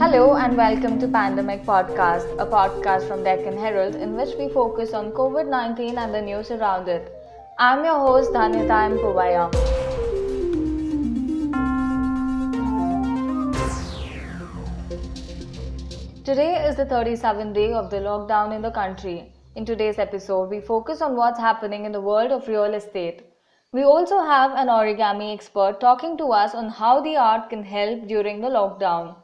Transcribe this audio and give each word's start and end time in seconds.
Hello 0.00 0.36
and 0.36 0.58
welcome 0.58 0.98
to 0.98 1.08
Pandemic 1.08 1.62
Podcast, 1.64 2.30
a 2.38 2.44
podcast 2.44 3.08
from 3.08 3.24
Deccan 3.24 3.56
Herald 3.56 3.94
in 3.94 4.14
which 4.14 4.34
we 4.38 4.50
focus 4.50 4.92
on 4.92 5.10
COVID 5.12 5.48
19 5.48 5.96
and 5.96 6.12
the 6.12 6.20
news 6.20 6.50
around 6.50 6.86
it. 6.86 7.10
I'm 7.58 7.82
your 7.82 7.98
host 7.98 8.30
Dhanyata 8.30 8.78
M. 8.90 8.98
Puvaya. 8.98 9.50
Today 16.24 16.62
is 16.68 16.76
the 16.76 16.84
37th 16.84 17.54
day 17.54 17.72
of 17.72 17.88
the 17.88 17.96
lockdown 17.96 18.54
in 18.54 18.60
the 18.60 18.70
country. 18.70 19.32
In 19.54 19.64
today's 19.64 19.98
episode, 19.98 20.50
we 20.50 20.60
focus 20.60 21.00
on 21.00 21.16
what's 21.16 21.40
happening 21.40 21.86
in 21.86 21.92
the 21.92 22.02
world 22.02 22.32
of 22.32 22.48
real 22.48 22.74
estate. 22.74 23.22
We 23.72 23.82
also 23.82 24.20
have 24.20 24.50
an 24.52 24.68
origami 24.68 25.32
expert 25.32 25.80
talking 25.80 26.18
to 26.18 26.32
us 26.32 26.54
on 26.54 26.68
how 26.68 27.00
the 27.00 27.16
art 27.16 27.48
can 27.48 27.64
help 27.64 28.06
during 28.06 28.42
the 28.42 28.48
lockdown. 28.48 29.16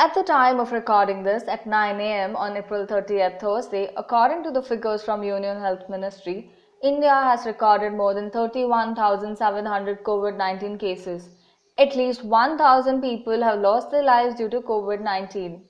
At 0.00 0.14
the 0.14 0.22
time 0.22 0.60
of 0.60 0.70
recording 0.70 1.24
this 1.24 1.48
at 1.48 1.66
9 1.66 2.00
am 2.00 2.36
on 2.36 2.56
April 2.56 2.86
30th, 2.86 3.40
Thursday, 3.40 3.92
according 3.96 4.44
to 4.44 4.52
the 4.52 4.62
figures 4.62 5.02
from 5.02 5.24
Union 5.24 5.60
Health 5.60 5.88
Ministry, 5.88 6.52
India 6.84 7.12
has 7.12 7.44
recorded 7.46 7.94
more 7.94 8.14
than 8.14 8.30
31,700 8.30 10.04
COVID 10.04 10.36
19 10.36 10.78
cases. 10.78 11.30
At 11.78 11.96
least 11.96 12.22
1,000 12.22 13.00
people 13.00 13.42
have 13.42 13.58
lost 13.58 13.90
their 13.90 14.04
lives 14.04 14.36
due 14.36 14.48
to 14.50 14.60
COVID 14.60 15.00
19. 15.00 15.64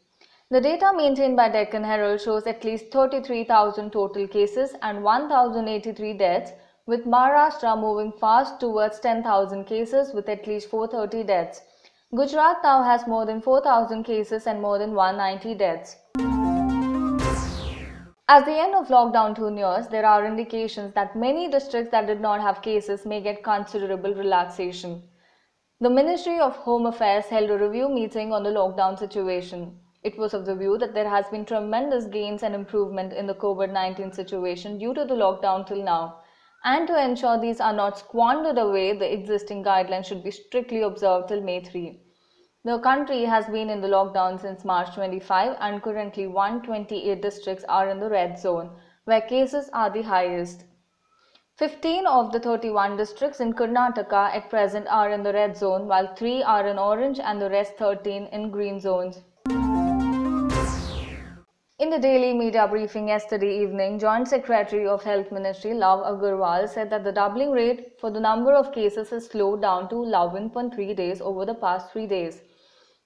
The 0.51 0.61
data 0.61 0.93
maintained 0.95 1.39
by 1.39 1.49
Deccan 1.49 1.85
Herald 1.85 2.21
shows 2.21 2.47
at 2.47 2.65
least 2.65 2.93
33,000 2.93 3.91
total 3.91 4.29
cases 4.29 4.75
and 4.83 5.03
1,083 5.03 6.13
deaths, 6.19 6.53
with 6.85 7.07
Maharashtra 7.07 7.81
moving 7.81 8.13
fast 8.13 8.61
towards 8.61 9.01
10,000 9.01 9.65
cases 9.65 10.13
with 10.13 10.29
at 10.29 10.47
least 10.47 10.69
430 10.69 11.27
deaths. 11.27 11.63
Gujarat 12.17 12.63
now 12.63 12.83
has 12.83 13.07
more 13.07 13.27
than 13.27 13.43
4,000 13.43 14.03
cases 14.03 14.47
and 14.47 14.63
more 14.63 14.79
than 14.79 14.95
190 14.95 15.55
deaths. 15.57 15.97
As 18.27 18.47
the 18.47 18.59
end 18.59 18.75
of 18.75 18.89
lockdown 18.89 19.37
two 19.37 19.51
nears, 19.51 19.89
there 19.89 20.07
are 20.07 20.25
indications 20.25 20.95
that 20.95 21.15
many 21.15 21.51
districts 21.51 21.91
that 21.91 22.07
did 22.07 22.23
not 22.23 22.41
have 22.41 22.63
cases 22.63 23.05
may 23.05 23.21
get 23.21 23.45
considerable 23.45 24.15
relaxation. 24.15 25.03
The 25.81 25.91
Ministry 25.91 26.41
of 26.41 26.57
Home 26.57 26.87
Affairs 26.87 27.27
held 27.27 27.51
a 27.51 27.59
review 27.59 27.91
meeting 27.91 28.33
on 28.33 28.43
the 28.43 28.53
lockdown 28.53 28.99
situation. 28.99 29.79
It 30.03 30.17
was 30.17 30.33
of 30.33 30.47
the 30.47 30.57
view 30.57 30.79
that 30.79 30.95
there 30.95 31.11
has 31.11 31.29
been 31.29 31.45
tremendous 31.45 32.07
gains 32.07 32.43
and 32.43 32.55
improvement 32.55 33.13
in 33.13 33.27
the 33.27 33.35
COVID-19 33.35 34.15
situation 34.15 34.79
due 34.79 34.95
to 34.95 35.05
the 35.05 35.15
lockdown 35.15 35.67
till 35.67 35.85
now. 35.85 36.21
And 36.65 36.89
to 36.89 37.03
ensure 37.03 37.39
these 37.39 37.61
are 37.61 37.73
not 37.73 37.99
squandered 37.99 38.59
away, 38.59 38.93
the 38.97 39.13
existing 39.13 39.65
guidelines 39.65 40.07
should 40.07 40.25
be 40.25 40.31
strictly 40.31 40.83
observed 40.83 41.29
till 41.29 41.41
May 41.41 41.63
3. 41.63 42.01
The 42.65 42.81
country 42.81 43.25
has 43.25 43.47
been 43.47 43.71
in 43.71 43.81
the 43.81 43.89
lockdown 43.89 44.41
since 44.41 44.65
March 44.65 44.95
25 44.95 45.57
and 45.61 45.83
currently 45.83 46.27
128 46.27 47.23
districts 47.23 47.65
are 47.69 47.89
in 47.89 48.01
the 48.01 48.11
red 48.11 48.39
zone, 48.39 48.71
where 49.05 49.21
cases 49.21 49.71
are 49.73 49.89
the 49.89 50.03
highest. 50.03 50.65
15 51.57 52.07
of 52.07 52.33
the 52.33 52.41
31 52.41 52.97
districts 52.97 53.41
in 53.41 53.53
Karnataka 53.53 54.35
at 54.35 54.51
present 54.51 54.87
are 54.89 55.11
in 55.11 55.23
the 55.23 55.33
red 55.33 55.57
zone, 55.57 55.87
while 55.87 56.15
3 56.15 56.43
are 56.43 56.67
in 56.67 56.79
orange 56.79 57.21
and 57.21 57.41
the 57.41 57.51
rest 57.51 57.77
13 57.77 58.27
in 58.27 58.51
green 58.51 58.81
zones. 58.81 59.23
In 61.81 61.91
the 61.91 61.99
daily 62.01 62.35
media 62.35 62.67
briefing 62.67 63.07
yesterday 63.07 63.63
evening, 63.63 64.01
Joint 64.01 64.27
Secretary 64.27 64.85
of 64.89 65.05
Health 65.05 65.31
Ministry 65.31 65.75
Lav 65.75 66.01
Agarwal 66.01 66.69
said 66.69 66.91
that 66.91 67.05
the 67.05 67.13
doubling 67.13 67.53
rate 67.53 68.01
for 68.01 68.11
the 68.11 68.19
number 68.19 68.53
of 68.53 68.73
cases 68.73 69.11
has 69.11 69.27
slowed 69.27 69.63
down 69.63 69.89
to 69.91 69.95
11.3 69.95 70.97
days 70.97 71.21
over 71.21 71.47
the 71.47 71.55
past 71.55 71.93
three 71.93 72.09
days. 72.09 72.41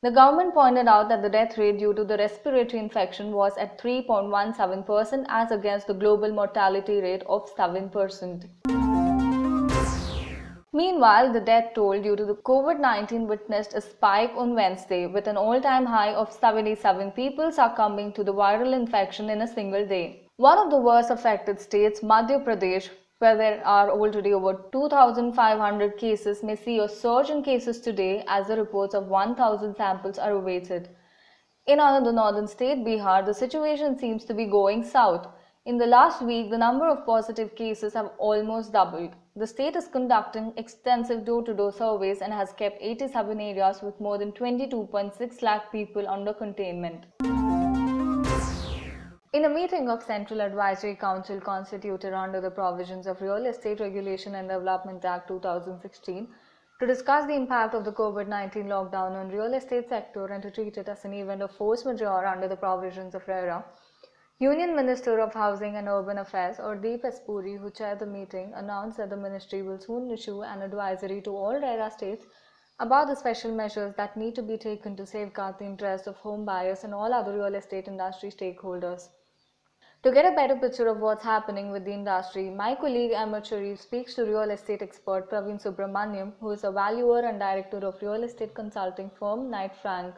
The 0.00 0.10
government 0.10 0.54
pointed 0.54 0.88
out 0.88 1.10
that 1.10 1.20
the 1.20 1.28
death 1.28 1.58
rate 1.58 1.80
due 1.80 1.92
to 1.92 2.02
the 2.02 2.16
respiratory 2.16 2.82
infection 2.82 3.32
was 3.32 3.58
at 3.58 3.78
3.17% 3.78 5.26
as 5.28 5.50
against 5.50 5.86
the 5.86 5.92
global 5.92 6.32
mortality 6.32 7.02
rate 7.02 7.24
of 7.26 7.54
7%. 7.54 8.81
Meanwhile, 10.74 11.34
the 11.34 11.40
death 11.40 11.74
toll 11.74 12.00
due 12.00 12.16
to 12.16 12.24
the 12.24 12.34
COVID-19 12.34 13.26
witnessed 13.26 13.74
a 13.74 13.80
spike 13.82 14.32
on 14.34 14.54
Wednesday 14.54 15.06
with 15.06 15.26
an 15.26 15.36
all-time 15.36 15.84
high 15.84 16.14
of 16.14 16.32
77 16.32 17.10
people 17.10 17.52
succumbing 17.52 18.14
to 18.14 18.24
the 18.24 18.32
viral 18.32 18.72
infection 18.72 19.28
in 19.28 19.42
a 19.42 19.46
single 19.46 19.86
day. 19.86 20.22
One 20.36 20.56
of 20.56 20.70
the 20.70 20.78
worst 20.78 21.10
affected 21.10 21.60
states, 21.60 22.00
Madhya 22.00 22.42
Pradesh, 22.42 22.88
where 23.18 23.36
there 23.36 23.62
are 23.66 23.90
already 23.90 24.32
over 24.32 24.64
2,500 24.72 25.98
cases, 25.98 26.42
may 26.42 26.56
see 26.56 26.78
a 26.78 26.88
surge 26.88 27.28
in 27.28 27.42
cases 27.42 27.78
today 27.78 28.24
as 28.26 28.46
the 28.46 28.56
reports 28.56 28.94
of 28.94 29.08
1,000 29.08 29.76
samples 29.76 30.18
are 30.18 30.32
awaited. 30.32 30.88
In 31.66 31.80
another 31.80 32.12
northern 32.12 32.48
state, 32.48 32.78
Bihar, 32.78 33.26
the 33.26 33.34
situation 33.34 33.98
seems 33.98 34.24
to 34.24 34.32
be 34.32 34.46
going 34.46 34.84
south. 34.84 35.28
In 35.66 35.76
the 35.76 35.86
last 35.86 36.22
week, 36.22 36.48
the 36.50 36.56
number 36.56 36.88
of 36.88 37.04
positive 37.04 37.54
cases 37.54 37.92
have 37.92 38.10
almost 38.16 38.72
doubled. 38.72 39.14
The 39.34 39.46
state 39.46 39.76
is 39.76 39.88
conducting 39.88 40.52
extensive 40.58 41.24
door-to-door 41.24 41.72
surveys 41.72 42.20
and 42.20 42.34
has 42.34 42.52
kept 42.52 42.76
87 42.82 43.40
areas 43.40 43.80
with 43.80 43.98
more 43.98 44.18
than 44.18 44.30
22.6 44.32 45.40
lakh 45.40 45.72
people 45.72 46.06
under 46.06 46.34
containment. 46.34 47.06
In 49.32 49.46
a 49.46 49.48
meeting 49.48 49.88
of 49.88 50.02
Central 50.02 50.42
Advisory 50.42 50.94
Council 50.96 51.40
constituted 51.40 52.12
under 52.12 52.42
the 52.42 52.50
provisions 52.50 53.06
of 53.06 53.22
Real 53.22 53.46
Estate 53.46 53.80
Regulation 53.80 54.34
and 54.34 54.50
Development 54.50 55.02
Act 55.02 55.28
2016 55.28 56.28
to 56.80 56.86
discuss 56.86 57.26
the 57.26 57.34
impact 57.34 57.74
of 57.74 57.86
the 57.86 57.92
COVID-19 57.92 58.66
lockdown 58.66 59.12
on 59.12 59.30
real 59.30 59.54
estate 59.54 59.88
sector 59.88 60.26
and 60.26 60.42
to 60.42 60.50
treat 60.50 60.76
it 60.76 60.88
as 60.88 61.06
an 61.06 61.14
event 61.14 61.40
of 61.40 61.52
force 61.52 61.86
majeure 61.86 62.26
under 62.26 62.48
the 62.48 62.56
provisions 62.56 63.14
of 63.14 63.26
RERA, 63.26 63.64
Union 64.42 64.74
Minister 64.74 65.20
of 65.20 65.32
Housing 65.34 65.76
and 65.76 65.86
Urban 65.86 66.18
Affairs, 66.18 66.56
Hardeep 66.56 67.04
S. 67.04 67.20
Puri, 67.20 67.54
who 67.54 67.70
chaired 67.70 68.00
the 68.00 68.06
meeting, 68.06 68.52
announced 68.56 68.96
that 68.96 69.08
the 69.08 69.16
ministry 69.16 69.62
will 69.62 69.78
soon 69.78 70.10
issue 70.10 70.42
an 70.42 70.62
advisory 70.62 71.20
to 71.20 71.30
all 71.30 71.60
RERA 71.60 71.88
states 71.92 72.26
about 72.80 73.06
the 73.06 73.14
special 73.14 73.54
measures 73.54 73.94
that 73.96 74.16
need 74.16 74.34
to 74.34 74.42
be 74.42 74.58
taken 74.58 74.96
to 74.96 75.06
safeguard 75.06 75.60
the 75.60 75.64
interests 75.64 76.08
of 76.08 76.16
home 76.16 76.44
buyers 76.44 76.82
and 76.82 76.92
all 76.92 77.14
other 77.14 77.34
real 77.34 77.54
estate 77.54 77.86
industry 77.86 78.30
stakeholders. 78.30 79.10
To 80.02 80.10
get 80.10 80.24
a 80.24 80.34
better 80.34 80.56
picture 80.56 80.88
of 80.88 80.98
what's 80.98 81.22
happening 81.22 81.70
with 81.70 81.84
the 81.84 81.92
industry, 81.92 82.50
my 82.50 82.74
colleague 82.74 83.12
Ahmed 83.12 83.46
Sharif 83.46 83.80
speaks 83.80 84.16
to 84.16 84.24
real 84.24 84.50
estate 84.50 84.82
expert 84.82 85.30
Praveen 85.30 85.62
Subramaniam, 85.62 86.32
who 86.40 86.50
is 86.50 86.64
a 86.64 86.72
valuer 86.72 87.20
and 87.20 87.38
director 87.38 87.86
of 87.86 88.02
real 88.02 88.24
estate 88.24 88.54
consulting 88.54 89.08
firm 89.20 89.50
Knight 89.50 89.76
Frank. 89.80 90.16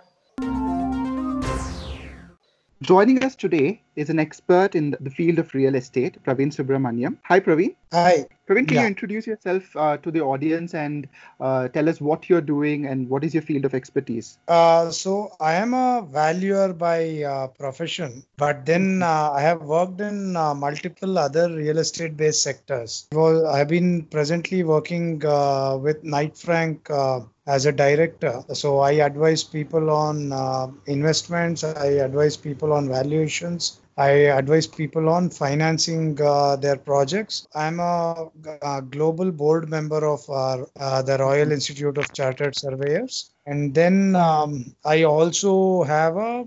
Joining 2.80 3.22
us 3.22 3.36
today 3.36 3.83
is 3.96 4.10
an 4.10 4.18
expert 4.18 4.74
in 4.74 4.96
the 5.00 5.10
field 5.10 5.38
of 5.38 5.54
real 5.54 5.74
estate, 5.74 6.18
Praveen 6.24 6.52
Subramaniam. 6.54 7.16
Hi, 7.24 7.40
Praveen. 7.40 7.74
Hi. 7.92 8.26
Praveen, 8.48 8.66
can 8.68 8.74
Yeah. 8.76 8.82
you 8.82 8.86
introduce 8.88 9.26
yourself 9.26 9.64
uh, 9.76 9.96
to 9.98 10.10
the 10.10 10.20
audience 10.20 10.74
and 10.74 11.08
uh, 11.40 11.68
tell 11.68 11.88
us 11.88 12.00
what 12.00 12.28
you're 12.28 12.40
doing 12.42 12.86
and 12.86 13.08
what 13.08 13.24
is 13.24 13.32
your 13.32 13.42
field 13.42 13.64
of 13.64 13.74
expertise? 13.74 14.38
Uh, 14.48 14.90
so 14.90 15.32
I 15.40 15.54
am 15.54 15.72
a 15.74 16.06
valuer 16.10 16.72
by 16.74 17.22
uh, 17.22 17.46
profession, 17.48 18.24
but 18.36 18.66
then 18.66 19.02
uh, 19.02 19.30
I 19.32 19.40
have 19.40 19.62
worked 19.62 20.00
in 20.00 20.36
uh, 20.36 20.54
multiple 20.54 21.18
other 21.18 21.48
real 21.54 21.78
estate 21.78 22.16
based 22.16 22.42
sectors. 22.42 23.06
Well, 23.12 23.46
I've 23.46 23.68
been 23.68 24.02
presently 24.02 24.62
working 24.64 25.24
uh, 25.24 25.78
with 25.80 26.04
Knight 26.04 26.36
Frank 26.36 26.90
uh, 26.90 27.20
as 27.46 27.64
a 27.66 27.72
director. 27.72 28.42
So 28.52 28.80
I 28.80 28.92
advise 28.92 29.44
people 29.44 29.88
on 29.90 30.32
uh, 30.32 30.66
investments, 30.86 31.62
I 31.64 31.86
advise 32.08 32.36
people 32.36 32.72
on 32.72 32.88
valuations. 32.88 33.80
I 33.96 34.10
advise 34.10 34.66
people 34.66 35.08
on 35.08 35.30
financing 35.30 36.20
uh, 36.20 36.56
their 36.56 36.76
projects. 36.76 37.46
I'm 37.54 37.78
a, 37.78 38.28
a 38.62 38.82
global 38.82 39.30
board 39.30 39.68
member 39.68 40.04
of 40.06 40.28
our, 40.28 40.66
uh, 40.80 41.02
the 41.02 41.18
Royal 41.18 41.52
Institute 41.52 41.96
of 41.98 42.12
Chartered 42.12 42.56
Surveyors. 42.56 43.30
And 43.46 43.74
then 43.74 44.16
um, 44.16 44.74
I 44.84 45.04
also 45.04 45.84
have 45.84 46.16
a 46.16 46.44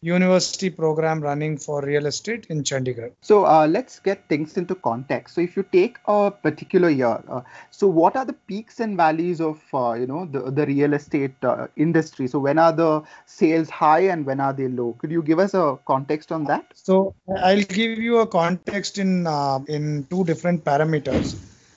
university 0.00 0.70
program 0.70 1.20
running 1.20 1.58
for 1.58 1.82
real 1.82 2.06
estate 2.06 2.46
in 2.50 2.62
Chandigarh. 2.62 3.12
So 3.20 3.44
uh, 3.46 3.66
let's 3.66 3.98
get 3.98 4.28
things 4.28 4.56
into 4.56 4.74
context. 4.74 5.34
So 5.34 5.40
if 5.40 5.56
you 5.56 5.64
take 5.72 5.98
a 6.06 6.30
particular 6.30 6.88
year, 6.88 7.20
uh, 7.28 7.40
so 7.70 7.88
what 7.88 8.14
are 8.16 8.24
the 8.24 8.32
peaks 8.32 8.78
and 8.80 8.96
valleys 8.96 9.40
of 9.40 9.60
uh, 9.74 9.94
you 9.94 10.06
know 10.06 10.26
the, 10.26 10.50
the 10.50 10.66
real 10.66 10.94
estate 10.94 11.34
uh, 11.42 11.66
industry? 11.76 12.28
So 12.28 12.38
when 12.38 12.58
are 12.58 12.72
the 12.72 13.02
sales 13.26 13.68
high 13.68 14.00
and 14.00 14.24
when 14.24 14.40
are 14.40 14.52
they 14.52 14.68
low? 14.68 14.94
Could 14.98 15.10
you 15.10 15.22
give 15.22 15.38
us 15.38 15.54
a 15.54 15.78
context 15.86 16.30
on 16.30 16.44
that? 16.44 16.66
So 16.74 17.14
I'll 17.42 17.62
give 17.62 17.98
you 17.98 18.18
a 18.18 18.26
context 18.26 18.98
in 18.98 19.26
uh, 19.26 19.60
in 19.68 20.04
two 20.10 20.24
different 20.24 20.64
parameters. 20.64 21.36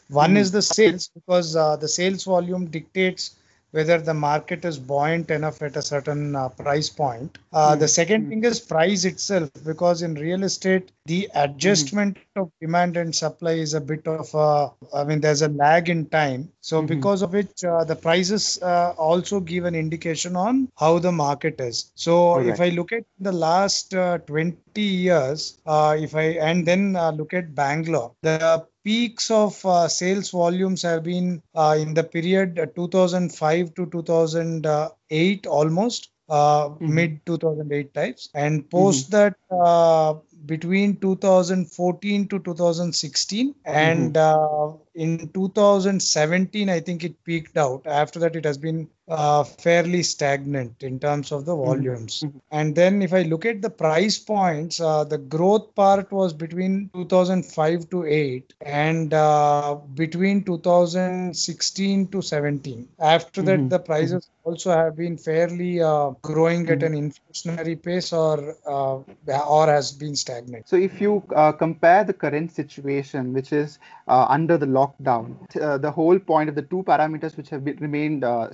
One 0.10 0.36
is 0.36 0.52
the 0.52 0.62
sales 0.62 1.10
because 1.14 1.56
uh, 1.56 1.78
the 1.78 1.88
sales 1.88 2.26
volume 2.26 2.66
dictates 2.66 3.38
whether 3.72 3.98
the 4.00 4.14
market 4.14 4.66
is 4.66 4.78
buoyant 4.80 5.30
enough 5.32 5.62
at 5.62 5.76
a 5.78 5.82
certain 5.82 6.36
uh, 6.36 6.50
price 6.50 6.90
point. 6.90 7.38
Uh, 7.54 7.76
The 7.76 7.88
second 7.88 8.28
thing 8.30 8.44
is 8.44 8.60
price 8.60 9.06
itself 9.06 9.50
because 9.66 10.02
in 10.02 10.16
real 10.16 10.44
estate 10.44 10.92
the 11.06 11.30
adjustment 11.36 12.18
of 12.36 12.52
demand 12.62 12.98
and 12.98 13.16
supply 13.16 13.54
is 13.54 13.74
a 13.74 13.82
bit 13.82 14.08
of 14.08 14.34
a, 14.34 14.72
I 14.96 15.04
mean, 15.04 15.20
there's 15.22 15.42
a 15.42 15.48
lag 15.50 15.90
in 15.90 16.06
time. 16.06 16.50
So 16.62 16.82
Mhm. 16.82 16.88
because 16.88 17.22
of 17.22 17.34
which 17.34 17.64
uh, 17.64 17.84
the 17.84 17.96
prices 17.96 18.60
uh, 18.62 18.94
also 18.98 19.40
give 19.40 19.66
an 19.66 19.76
indication 19.76 20.36
on 20.36 20.70
how 20.78 21.00
the 21.00 21.12
market 21.12 21.60
is. 21.60 21.92
So 21.96 22.38
if 22.40 22.60
I 22.60 22.70
look 22.70 22.92
at 22.92 23.04
the 23.20 23.32
last 23.32 23.94
uh, 23.94 24.20
20 24.20 24.82
years, 24.82 25.58
uh, 25.66 25.96
if 26.00 26.16
I 26.16 26.26
and 26.50 26.66
then 26.66 26.96
uh, 26.96 27.12
look 27.12 27.34
at 27.34 27.56
Bangalore, 27.56 28.14
the 28.22 28.66
peaks 28.84 29.30
of 29.32 29.64
uh, 29.66 29.88
sales 29.88 30.32
volumes 30.32 30.82
have 30.84 31.04
been 31.04 31.42
uh, 31.56 31.76
in 31.80 31.94
the 31.94 32.04
period 32.04 32.60
uh, 32.60 32.66
2005 32.76 33.74
to 33.76 33.86
2008 33.88 35.46
almost 35.48 36.10
uh, 36.30 36.70
Mhm. 36.80 36.88
mid 36.88 37.26
2008 37.26 37.94
types. 37.94 38.30
And 38.34 38.70
post 38.70 39.12
that 39.12 39.36
uh, 39.52 40.16
between 40.46 40.98
2014 40.98 42.28
to 42.30 42.40
2016 42.40 43.56
and 43.66 44.18
uh, 44.18 44.74
in 44.96 45.30
2017 45.34 46.70
i 46.70 46.80
think 46.80 47.04
it 47.04 47.24
peaked 47.24 47.58
out. 47.58 47.86
After 47.88 48.20
that 48.20 48.36
it 48.36 48.46
has 48.46 48.58
been 48.58 48.88
uh, 49.12 49.44
fairly 49.44 50.04
stagnant 50.04 50.84
in 50.84 51.00
terms 51.00 51.32
of 51.32 51.46
the 51.46 51.56
volumes. 51.56 52.26
Mhm. 52.26 52.42
and 52.60 52.76
then 52.76 53.02
if 53.06 53.14
i 53.14 53.22
look 53.24 53.46
at 53.52 53.62
the 53.62 53.70
price 53.84 54.18
points 54.20 54.80
uh, 54.80 55.04
the 55.14 55.18
growth 55.36 55.68
part 55.76 56.12
was 56.12 56.34
between 56.34 56.90
2005 56.94 57.90
to 57.90 58.04
8 58.06 58.54
and 58.62 59.14
uh, 59.14 59.76
between 60.04 60.44
2016 60.44 62.08
to 62.08 62.22
17 62.22 62.88
after 63.00 63.42
that 63.44 63.60
Mhm. 63.60 63.70
the 63.70 63.80
prices 63.80 64.30
also 64.44 64.72
have 64.72 64.96
been 64.96 65.18
fairly 65.18 65.82
uh, 65.82 66.10
growing 66.22 66.68
at 66.70 66.84
an 66.84 66.94
inflationary 66.94 67.76
pace 67.82 68.12
or 68.14 68.56
uh, 68.66 69.00
or 69.48 69.68
has 69.68 69.92
been 69.92 70.16
stagnant. 70.16 70.68
So, 70.68 70.76
if 70.78 71.00
you 71.02 71.24
uh, 71.36 71.52
compare 71.52 72.04
the 72.04 72.14
current 72.14 72.52
situation, 72.52 73.34
which 73.34 73.52
is 73.54 73.80
uh, 74.08 74.26
under 74.30 74.58
the 74.58 74.66
lockdown, 74.66 75.36
uh, 75.62 75.78
the 75.78 75.92
whole 75.92 76.20
point 76.20 76.50
of 76.50 76.56
the 76.56 76.62
two 76.64 76.84
parameters 76.84 77.38
which 77.38 77.50
have 77.50 77.64
been, 77.66 77.78
remained 77.78 78.24
uh, 78.24 78.52